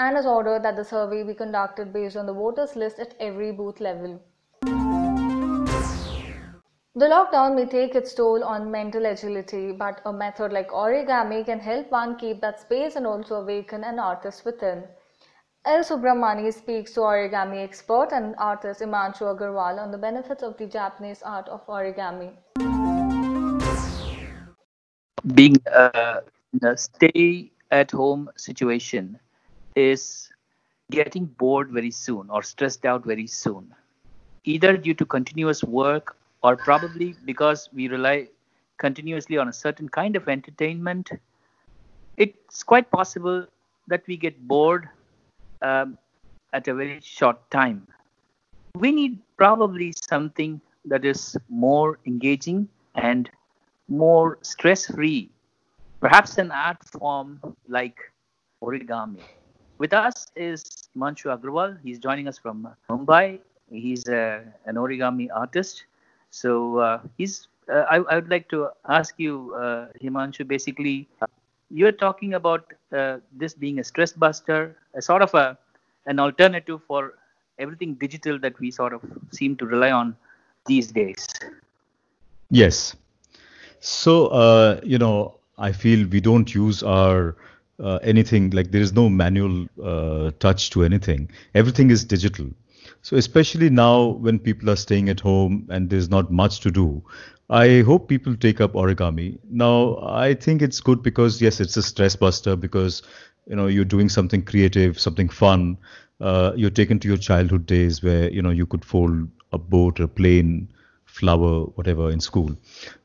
and 0.03 0.17
has 0.17 0.27
ordered 0.27 0.63
that 0.65 0.77
the 0.77 0.85
survey 0.85 1.23
be 1.23 1.35
conducted 1.35 1.93
based 1.93 2.17
on 2.17 2.27
the 2.27 2.33
voters 2.33 2.75
list 2.77 2.99
at 2.99 3.15
every 3.21 3.53
booth 3.53 3.81
level. 3.81 4.21
The 6.95 7.07
lockdown 7.11 7.55
may 7.57 7.67
take 7.67 7.95
its 7.95 8.13
toll 8.15 8.45
on 8.45 8.71
mental 8.71 9.07
agility, 9.07 9.73
but 9.73 10.03
a 10.05 10.13
method 10.13 10.53
like 10.53 10.69
origami 10.69 11.45
can 11.45 11.59
help 11.59 11.91
one 11.91 12.17
keep 12.17 12.43
that 12.43 12.61
space 12.61 12.97
and 12.97 13.07
also 13.07 13.37
awaken 13.37 13.83
an 13.85 13.99
artist 13.99 14.45
within. 14.45 14.83
El 15.65 15.85
Subramani 15.85 16.53
speaks 16.53 16.93
to 16.95 17.01
origami 17.01 17.63
expert 17.63 18.13
and 18.13 18.35
artist 18.37 18.81
Himanshu 18.81 19.27
Agrawal 19.33 19.79
on 19.79 19.91
the 19.91 19.99
benefits 19.99 20.43
of 20.43 20.57
the 20.59 20.67
Japanese 20.67 21.23
art 21.23 21.49
of 21.49 21.67
origami. 21.67 22.31
Being 25.35 25.57
uh, 25.73 26.21
in 26.53 26.69
a 26.69 26.77
stay 26.77 27.53
at 27.71 27.93
home 27.93 28.29
situation 28.37 29.19
is 29.75 30.31
getting 30.91 31.27
bored 31.27 31.71
very 31.71 31.91
soon 31.91 32.29
or 32.31 32.43
stressed 32.43 32.85
out 32.85 33.05
very 33.05 33.27
soon, 33.27 33.75
either 34.45 34.77
due 34.77 34.95
to 34.95 35.07
continuous 35.07 35.65
work 35.65 36.17
or 36.43 36.57
probably 36.57 37.15
because 37.25 37.69
we 37.73 37.89
rely 37.89 38.29
continuously 38.79 39.39
on 39.39 39.49
a 39.49 39.53
certain 39.53 39.89
kind 39.89 40.17
of 40.17 40.29
entertainment, 40.29 41.11
it's 42.17 42.63
quite 42.63 42.91
possible 42.91 43.47
that 43.89 44.03
we 44.07 44.17
get 44.17 44.37
bored 44.47 44.89
um, 45.63 45.97
at 46.53 46.69
a 46.69 46.75
very 46.75 47.01
short 47.03 47.39
time. 47.51 47.87
We 48.75 48.93
need 48.93 49.19
probably 49.37 49.93
something 49.93 50.61
that 50.85 51.05
is 51.05 51.37
more 51.49 51.99
engaging 52.07 52.69
and 52.95 53.31
more 53.89 54.39
stress 54.43 54.87
free, 54.87 55.31
perhaps 56.01 56.39
an 56.39 56.51
art 56.51 56.83
form 56.85 57.41
like 57.69 57.99
origami. 58.63 59.21
With 59.83 59.93
us 59.93 60.27
is 60.37 60.63
Himanshu 60.97 61.27
Agrawal. 61.37 61.79
He's 61.83 61.99
joining 61.99 62.29
us 62.29 62.39
from 62.39 62.69
Mumbai. 62.89 63.41
He's 63.71 64.07
a, 64.07 64.45
an 64.67 64.77
origami 64.77 65.29
artist 65.35 65.85
so 66.33 66.79
uh, 66.79 67.01
he's. 67.17 67.47
Uh, 67.69 67.85
I, 67.89 67.97
I 67.99 68.15
would 68.17 68.29
like 68.29 68.49
to 68.49 68.71
ask 68.89 69.15
you, 69.19 69.55
uh, 69.55 69.89
Himanshu. 70.03 70.49
Basically, 70.49 71.09
you're 71.71 71.93
talking 71.93 72.35
about 72.35 72.73
uh, 72.93 73.19
this 73.33 73.55
being 73.55 73.79
a 73.79 73.85
stress 73.85 74.13
buster, 74.13 74.77
a 74.95 75.03
sort 75.03 75.23
of 75.23 75.33
a 75.35 75.57
an 76.07 76.19
alternative 76.19 76.81
for 76.89 77.15
everything 77.59 77.95
digital 77.95 78.39
that 78.41 78.59
we 78.59 78.71
sort 78.71 78.93
of 78.93 79.03
seem 79.31 79.55
to 79.57 79.67
rely 79.67 79.93
on 79.93 80.17
these 80.67 80.91
days. 80.91 81.29
Yes. 82.51 82.97
So 83.81 84.27
uh, 84.29 84.81
you 84.83 84.99
know, 84.99 85.37
I 85.59 85.71
feel 85.71 86.09
we 86.09 86.21
don't 86.21 86.53
use 86.53 86.83
our 86.83 87.37
uh, 87.83 87.99
anything 88.03 88.51
like 88.51 88.71
there 88.71 88.81
is 88.81 88.93
no 88.93 89.09
manual 89.09 89.67
touch 90.39 90.71
to 90.71 90.85
anything. 90.85 91.31
Everything 91.55 91.91
is 91.91 92.05
digital. 92.05 92.47
So 93.03 93.17
especially 93.17 93.69
now 93.69 94.07
when 94.07 94.39
people 94.39 94.71
are 94.71 94.77
staying 94.77 95.09
at 95.09 95.21
home 95.21 95.67
and 95.71 95.91
there's 95.91 96.09
not 96.09 96.31
much 96.31 96.61
to 96.61 96.71
do, 96.71 97.03
I 97.51 97.83
hope 97.83 98.09
people 98.09 98.37
take 98.37 98.61
up 98.61 98.75
origami. 98.75 99.39
Now 99.51 99.99
I 100.03 100.35
think 100.35 100.63
it's 100.63 100.81
good 100.81 101.03
because 101.03 101.43
yes, 101.43 101.61
it's 101.61 101.77
a 101.77 101.83
stress 101.83 102.17
buster 102.17 102.57
because 102.57 103.03
you 103.47 103.57
know 103.57 103.67
you're 103.67 103.85
doing 103.85 104.09
something 104.09 104.43
creative, 104.43 104.99
something 104.99 105.29
fun. 105.29 105.77
Uh, 106.21 106.53
you're 106.55 106.71
taken 106.71 107.01
to 107.01 107.09
your 107.09 107.17
childhood 107.17 107.67
days 107.67 108.03
where 108.03 108.31
you 108.31 108.41
know 108.41 108.51
you 108.51 108.67
could 108.67 108.85
fold 108.85 109.29
a 109.53 109.59
boat, 109.59 109.99
a 109.99 110.07
plane, 110.09 110.69
flower, 111.13 111.65
whatever 111.77 112.11
in 112.11 112.21
school. 112.21 112.51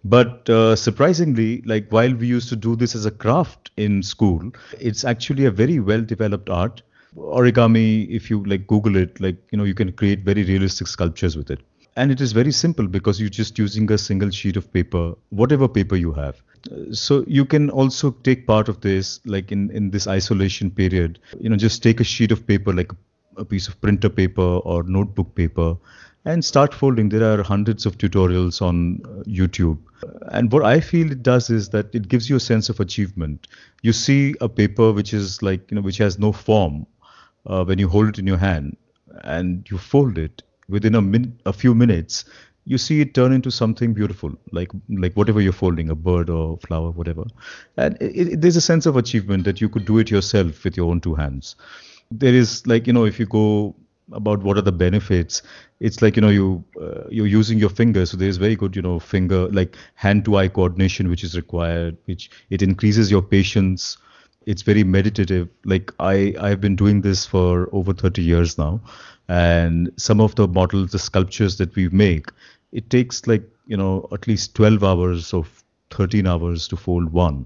But 0.03 0.49
uh, 0.49 0.75
surprisingly, 0.75 1.61
like 1.65 1.91
while 1.91 2.13
we 2.13 2.27
used 2.27 2.49
to 2.49 2.55
do 2.55 2.75
this 2.75 2.95
as 2.95 3.05
a 3.05 3.11
craft 3.11 3.71
in 3.77 4.01
school, 4.01 4.51
it's 4.79 5.03
actually 5.03 5.45
a 5.45 5.51
very 5.51 5.79
well 5.79 6.01
developed 6.01 6.49
art. 6.49 6.81
Origami 7.15 8.07
if 8.09 8.29
you 8.29 8.43
like 8.45 8.67
google 8.67 8.95
it 8.95 9.19
like 9.19 9.37
you 9.51 9.57
know 9.57 9.63
you 9.63 9.73
can 9.73 9.91
create 9.91 10.19
very 10.23 10.43
realistic 10.43 10.87
sculptures 10.87 11.35
with 11.35 11.49
it. 11.49 11.59
And 11.95 12.11
it 12.11 12.21
is 12.21 12.31
very 12.31 12.51
simple 12.51 12.87
because 12.87 13.19
you're 13.19 13.29
just 13.37 13.57
using 13.57 13.91
a 13.91 13.97
single 13.97 14.29
sheet 14.29 14.55
of 14.55 14.71
paper 14.71 15.15
whatever 15.29 15.67
paper 15.67 15.95
you 15.95 16.13
have. 16.13 16.41
So 16.91 17.23
you 17.27 17.43
can 17.43 17.69
also 17.71 18.11
take 18.11 18.45
part 18.45 18.69
of 18.69 18.81
this 18.81 19.19
like 19.25 19.51
in 19.51 19.69
in 19.71 19.91
this 19.91 20.07
isolation 20.07 20.71
period. 20.71 21.19
You 21.39 21.49
know 21.49 21.57
just 21.57 21.83
take 21.83 21.99
a 21.99 22.09
sheet 22.15 22.31
of 22.31 22.45
paper 22.47 22.73
like 22.81 22.91
a 23.37 23.45
piece 23.45 23.67
of 23.67 23.79
printer 23.81 24.09
paper 24.09 24.49
or 24.73 24.83
notebook 24.83 25.33
paper 25.35 25.75
and 26.25 26.43
start 26.43 26.73
folding. 26.73 27.09
There 27.09 27.23
are 27.23 27.43
hundreds 27.43 27.85
of 27.85 27.97
tutorials 27.97 28.61
on 28.61 29.01
uh, 29.05 29.23
youtube. 29.23 29.79
And 30.31 30.51
what 30.51 30.63
i 30.63 30.79
feel 30.79 31.11
it 31.11 31.23
does 31.23 31.49
is 31.49 31.69
that 31.69 31.93
it 31.93 32.07
gives 32.07 32.29
you 32.29 32.35
a 32.35 32.39
sense 32.39 32.69
of 32.69 32.79
achievement. 32.79 33.47
You 33.81 33.93
see 33.93 34.35
a 34.41 34.49
paper 34.49 34.91
which 34.91 35.13
is 35.13 35.41
like 35.41 35.71
you 35.71 35.75
know 35.75 35.81
which 35.81 35.97
has 35.97 36.19
no 36.19 36.31
form 36.31 36.85
uh, 37.45 37.63
when 37.63 37.79
you 37.79 37.87
hold 37.87 38.09
it 38.09 38.19
in 38.19 38.27
your 38.27 38.37
hand 38.37 38.77
and 39.23 39.67
you 39.69 39.77
fold 39.77 40.17
it 40.17 40.43
within 40.69 40.95
a 40.95 41.01
min- 41.01 41.39
a 41.45 41.53
few 41.53 41.73
minutes 41.73 42.25
you 42.65 42.77
see 42.77 42.99
it 42.99 43.13
turn 43.13 43.31
into 43.31 43.49
something 43.49 43.93
beautiful 43.93 44.33
like 44.51 44.71
like 44.89 45.13
whatever 45.13 45.39
you're 45.39 45.53
folding 45.53 45.89
a 45.89 45.95
bird 45.95 46.29
or 46.29 46.57
flower 46.57 46.91
whatever. 46.91 47.23
And 47.77 47.97
it, 48.01 48.33
it, 48.33 48.41
there's 48.41 48.57
a 48.57 48.61
sense 48.61 48.85
of 48.85 48.97
achievement 48.97 49.45
that 49.45 49.61
you 49.61 49.69
could 49.69 49.85
do 49.85 49.99
it 49.99 50.11
yourself 50.11 50.65
with 50.65 50.75
your 50.75 50.89
own 50.91 50.99
two 50.99 51.15
hands. 51.15 51.55
There 52.11 52.33
is 52.33 52.67
like 52.67 52.85
you 52.85 52.91
know 52.91 53.05
if 53.05 53.19
you 53.19 53.25
go 53.25 53.73
about 54.11 54.43
what 54.43 54.57
are 54.57 54.61
the 54.61 54.71
benefits. 54.71 55.41
It's 55.79 56.01
like 56.01 56.15
you 56.15 56.21
know 56.21 56.29
you 56.29 56.63
uh, 56.81 57.03
you're 57.09 57.27
using 57.27 57.59
your 57.59 57.69
fingers 57.69 58.11
so 58.11 58.17
there's 58.17 58.37
very 58.37 58.55
good 58.55 58.75
you 58.75 58.81
know 58.81 58.99
finger 58.99 59.47
like 59.49 59.75
hand 59.95 60.25
to 60.25 60.37
eye 60.37 60.47
coordination 60.47 61.09
which 61.09 61.23
is 61.23 61.35
required 61.35 61.97
which 62.05 62.29
it 62.49 62.61
increases 62.61 63.11
your 63.11 63.21
patience. 63.21 63.97
It's 64.45 64.61
very 64.61 64.83
meditative. 64.83 65.49
Like 65.65 65.93
i 65.99 66.33
i've 66.39 66.61
been 66.61 66.75
doing 66.75 67.01
this 67.01 67.25
for 67.25 67.69
over 67.73 67.93
30 67.93 68.21
years 68.21 68.57
now 68.57 68.81
and 69.27 69.91
some 69.97 70.21
of 70.21 70.35
the 70.35 70.47
models 70.47 70.91
the 70.91 70.99
sculptures 70.99 71.57
that 71.57 71.75
we 71.75 71.89
make 71.89 72.27
it 72.71 72.89
takes 72.89 73.27
like 73.27 73.43
you 73.65 73.77
know 73.77 74.07
at 74.13 74.27
least 74.27 74.55
12 74.55 74.83
hours 74.83 75.33
of 75.33 75.63
13 75.91 76.27
hours 76.27 76.67
to 76.69 76.77
fold 76.77 77.11
one. 77.11 77.45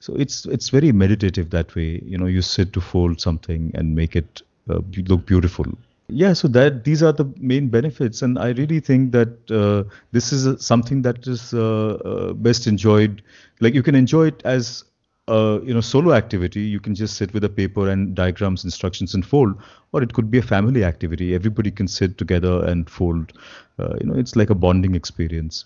So 0.00 0.14
it's 0.14 0.46
it's 0.46 0.68
very 0.68 0.92
meditative 0.92 1.50
that 1.50 1.74
way. 1.74 2.00
You 2.04 2.18
know 2.18 2.26
you 2.26 2.42
sit 2.42 2.72
to 2.74 2.80
fold 2.80 3.20
something 3.20 3.72
and 3.74 3.94
make 3.94 4.14
it 4.16 4.42
uh, 4.70 4.80
look 5.08 5.26
beautiful. 5.26 5.66
Yeah 6.08 6.34
so 6.34 6.46
that 6.48 6.84
these 6.84 7.02
are 7.02 7.12
the 7.12 7.24
main 7.38 7.68
benefits 7.68 8.22
and 8.22 8.38
i 8.38 8.50
really 8.50 8.78
think 8.78 9.10
that 9.10 9.50
uh, 9.50 9.82
this 10.12 10.32
is 10.32 10.64
something 10.64 11.02
that 11.02 11.26
is 11.26 11.52
uh, 11.52 11.94
uh, 12.12 12.32
best 12.32 12.66
enjoyed. 12.68 13.22
Like 13.60 13.74
you 13.74 13.82
can 13.82 13.96
enjoy 13.96 14.28
it 14.28 14.40
as 14.44 14.84
a 15.28 15.60
you 15.64 15.74
know 15.74 15.80
solo 15.80 16.12
activity. 16.12 16.60
You 16.60 16.78
can 16.78 16.94
just 16.94 17.16
sit 17.16 17.34
with 17.34 17.42
a 17.42 17.48
paper 17.48 17.88
and 17.88 18.14
diagrams 18.14 18.64
instructions 18.64 19.14
and 19.14 19.26
fold 19.26 19.60
or 19.92 20.02
it 20.02 20.12
could 20.12 20.30
be 20.30 20.38
a 20.38 20.42
family 20.42 20.84
activity. 20.84 21.34
Everybody 21.34 21.72
can 21.72 21.88
sit 21.88 22.18
together 22.18 22.64
and 22.64 22.88
fold. 22.88 23.32
Uh, 23.78 23.96
you 24.00 24.06
know 24.06 24.14
it's 24.14 24.36
like 24.36 24.50
a 24.50 24.54
bonding 24.54 24.94
experience. 24.94 25.64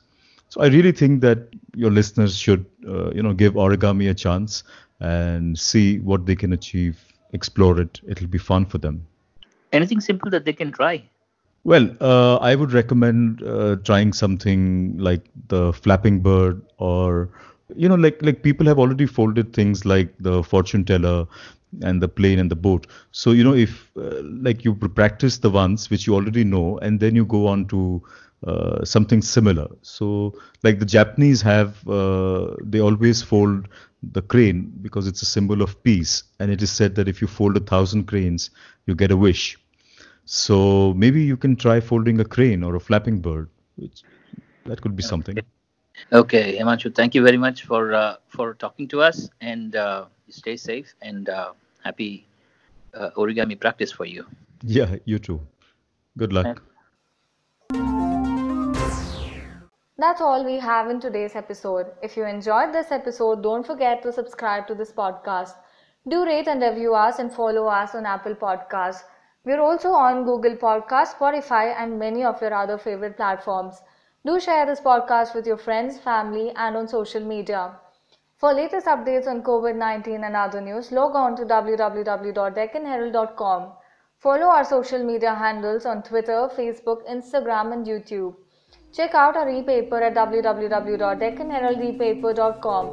So 0.48 0.62
i 0.62 0.68
really 0.68 0.92
think 0.92 1.20
that 1.20 1.48
your 1.76 1.90
listeners 1.90 2.36
should 2.36 2.64
uh, 2.88 3.10
you 3.10 3.22
know 3.22 3.34
give 3.34 3.54
origami 3.54 4.08
a 4.10 4.14
chance 4.14 4.62
and 5.00 5.58
see 5.58 5.98
what 6.00 6.26
they 6.26 6.34
can 6.34 6.52
achieve 6.54 7.09
explore 7.32 7.80
it 7.80 8.00
it'll 8.08 8.26
be 8.26 8.38
fun 8.38 8.64
for 8.64 8.78
them 8.78 9.06
Anything 9.72 10.00
simple 10.00 10.30
that 10.30 10.44
they 10.44 10.52
can 10.52 10.72
try? 10.72 11.08
Well, 11.64 11.94
uh, 12.00 12.36
I 12.36 12.54
would 12.54 12.72
recommend 12.72 13.42
uh, 13.42 13.76
trying 13.84 14.12
something 14.12 14.96
like 14.98 15.22
the 15.48 15.72
flapping 15.72 16.20
bird, 16.20 16.62
or 16.78 17.28
you 17.76 17.88
know, 17.88 17.94
like 17.94 18.20
like 18.22 18.42
people 18.42 18.66
have 18.66 18.78
already 18.78 19.06
folded 19.06 19.52
things 19.52 19.84
like 19.84 20.12
the 20.18 20.42
fortune 20.42 20.84
teller 20.84 21.26
and 21.82 22.00
the 22.00 22.08
plane 22.08 22.38
and 22.38 22.50
the 22.50 22.56
boat. 22.56 22.86
So 23.12 23.32
you 23.32 23.44
know, 23.44 23.54
if 23.54 23.90
uh, 23.96 24.22
like 24.22 24.64
you 24.64 24.74
practice 24.74 25.38
the 25.38 25.50
ones 25.50 25.90
which 25.90 26.06
you 26.06 26.14
already 26.14 26.44
know, 26.44 26.78
and 26.78 26.98
then 27.00 27.14
you 27.14 27.24
go 27.24 27.46
on 27.46 27.66
to 27.68 28.02
uh, 28.46 28.84
something 28.84 29.20
similar. 29.20 29.68
So 29.82 30.34
like 30.62 30.78
the 30.78 30.84
Japanese 30.84 31.40
have, 31.42 31.86
uh, 31.88 32.54
they 32.62 32.80
always 32.80 33.22
fold 33.22 33.68
the 34.02 34.22
crane 34.22 34.72
because 34.82 35.06
it's 35.06 35.22
a 35.22 35.26
symbol 35.26 35.62
of 35.62 35.82
peace, 35.82 36.22
and 36.38 36.50
it 36.50 36.62
is 36.62 36.70
said 36.70 36.94
that 36.96 37.08
if 37.08 37.20
you 37.20 37.26
fold 37.26 37.56
a 37.56 37.60
thousand 37.60 38.04
cranes, 38.06 38.50
you 38.86 38.94
get 38.94 39.10
a 39.10 39.16
wish. 39.16 39.58
So 40.24 40.92
maybe 40.94 41.22
you 41.22 41.36
can 41.36 41.56
try 41.56 41.80
folding 41.80 42.20
a 42.20 42.24
crane 42.24 42.62
or 42.62 42.74
a 42.76 42.80
flapping 42.80 43.20
bird. 43.20 43.48
Which, 43.76 44.04
that 44.64 44.80
could 44.80 44.96
be 44.96 45.02
something. 45.02 45.44
Okay, 46.12 46.56
Himanshu, 46.58 46.94
thank 46.94 47.14
you 47.14 47.22
very 47.22 47.36
much 47.36 47.64
for 47.64 47.92
uh, 47.94 48.16
for 48.28 48.54
talking 48.54 48.88
to 48.88 49.00
us, 49.02 49.28
and 49.40 49.74
uh, 49.76 50.06
stay 50.30 50.56
safe 50.56 50.94
and 51.02 51.28
uh, 51.28 51.52
happy 51.84 52.26
uh, 52.94 53.10
origami 53.16 53.58
practice 53.58 53.92
for 53.92 54.04
you. 54.04 54.26
Yeah, 54.62 54.96
you 55.04 55.18
too. 55.18 55.40
Good 56.16 56.32
luck. 56.32 56.62
That's 59.98 60.22
all 60.22 60.44
we 60.44 60.58
have 60.58 60.88
in 60.88 60.98
today's 60.98 61.36
episode. 61.36 61.86
If 62.02 62.16
you 62.16 62.24
enjoyed 62.24 62.72
this 62.72 62.90
episode, 62.90 63.42
don't 63.42 63.66
forget 63.66 64.02
to 64.02 64.12
subscribe 64.12 64.66
to 64.68 64.74
this 64.74 64.90
podcast. 64.90 65.52
Do 66.08 66.24
rate 66.24 66.48
and 66.48 66.62
review 66.62 66.94
us 66.94 67.18
and 67.18 67.30
follow 67.32 67.66
us 67.66 67.94
on 67.94 68.06
Apple 68.06 68.34
Podcasts. 68.34 69.02
We're 69.44 69.60
also 69.60 69.90
on 69.90 70.24
Google 70.24 70.56
Podcasts, 70.56 71.14
Spotify, 71.14 71.74
and 71.78 71.98
many 71.98 72.24
of 72.24 72.40
your 72.40 72.54
other 72.54 72.78
favorite 72.78 73.16
platforms. 73.16 73.82
Do 74.24 74.40
share 74.40 74.64
this 74.66 74.80
podcast 74.80 75.34
with 75.34 75.46
your 75.46 75.58
friends, 75.58 75.98
family, 75.98 76.50
and 76.56 76.76
on 76.76 76.88
social 76.88 77.24
media. 77.24 77.72
For 78.40 78.52
latest 78.54 78.86
updates 78.86 79.26
on 79.26 79.42
COVID 79.42 79.76
19 79.76 80.24
and 80.24 80.34
other 80.34 80.62
news, 80.62 80.90
log 80.90 81.14
on 81.14 81.36
to 81.36 81.44
www.deccanherald.com. 81.44 83.72
Follow 84.18 84.46
our 84.46 84.64
social 84.64 85.04
media 85.04 85.34
handles 85.34 85.84
on 85.84 86.02
Twitter, 86.02 86.48
Facebook, 86.56 87.06
Instagram, 87.06 87.74
and 87.74 87.86
YouTube. 87.86 88.34
Check 88.94 89.14
out 89.14 89.36
our 89.36 89.50
e-paper 89.50 90.02
at 90.02 90.14
www.deccanheraldepaper.com. 90.14 92.90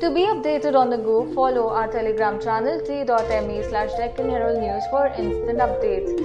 To 0.00 0.10
be 0.10 0.22
updated 0.22 0.74
on 0.74 0.90
the 0.90 0.98
go, 0.98 1.32
follow 1.34 1.68
our 1.68 1.86
Telegram 1.86 2.40
channel 2.40 2.80
t.me 2.80 3.62
slash 3.68 3.90
Deccan 3.96 4.26
News 4.26 4.82
for 4.90 5.06
instant 5.06 5.58
updates. 5.58 6.16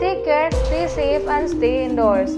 Take 0.00 0.24
care, 0.24 0.50
stay 0.50 0.88
safe 0.88 1.28
and 1.28 1.50
stay 1.50 1.84
indoors. 1.84 2.34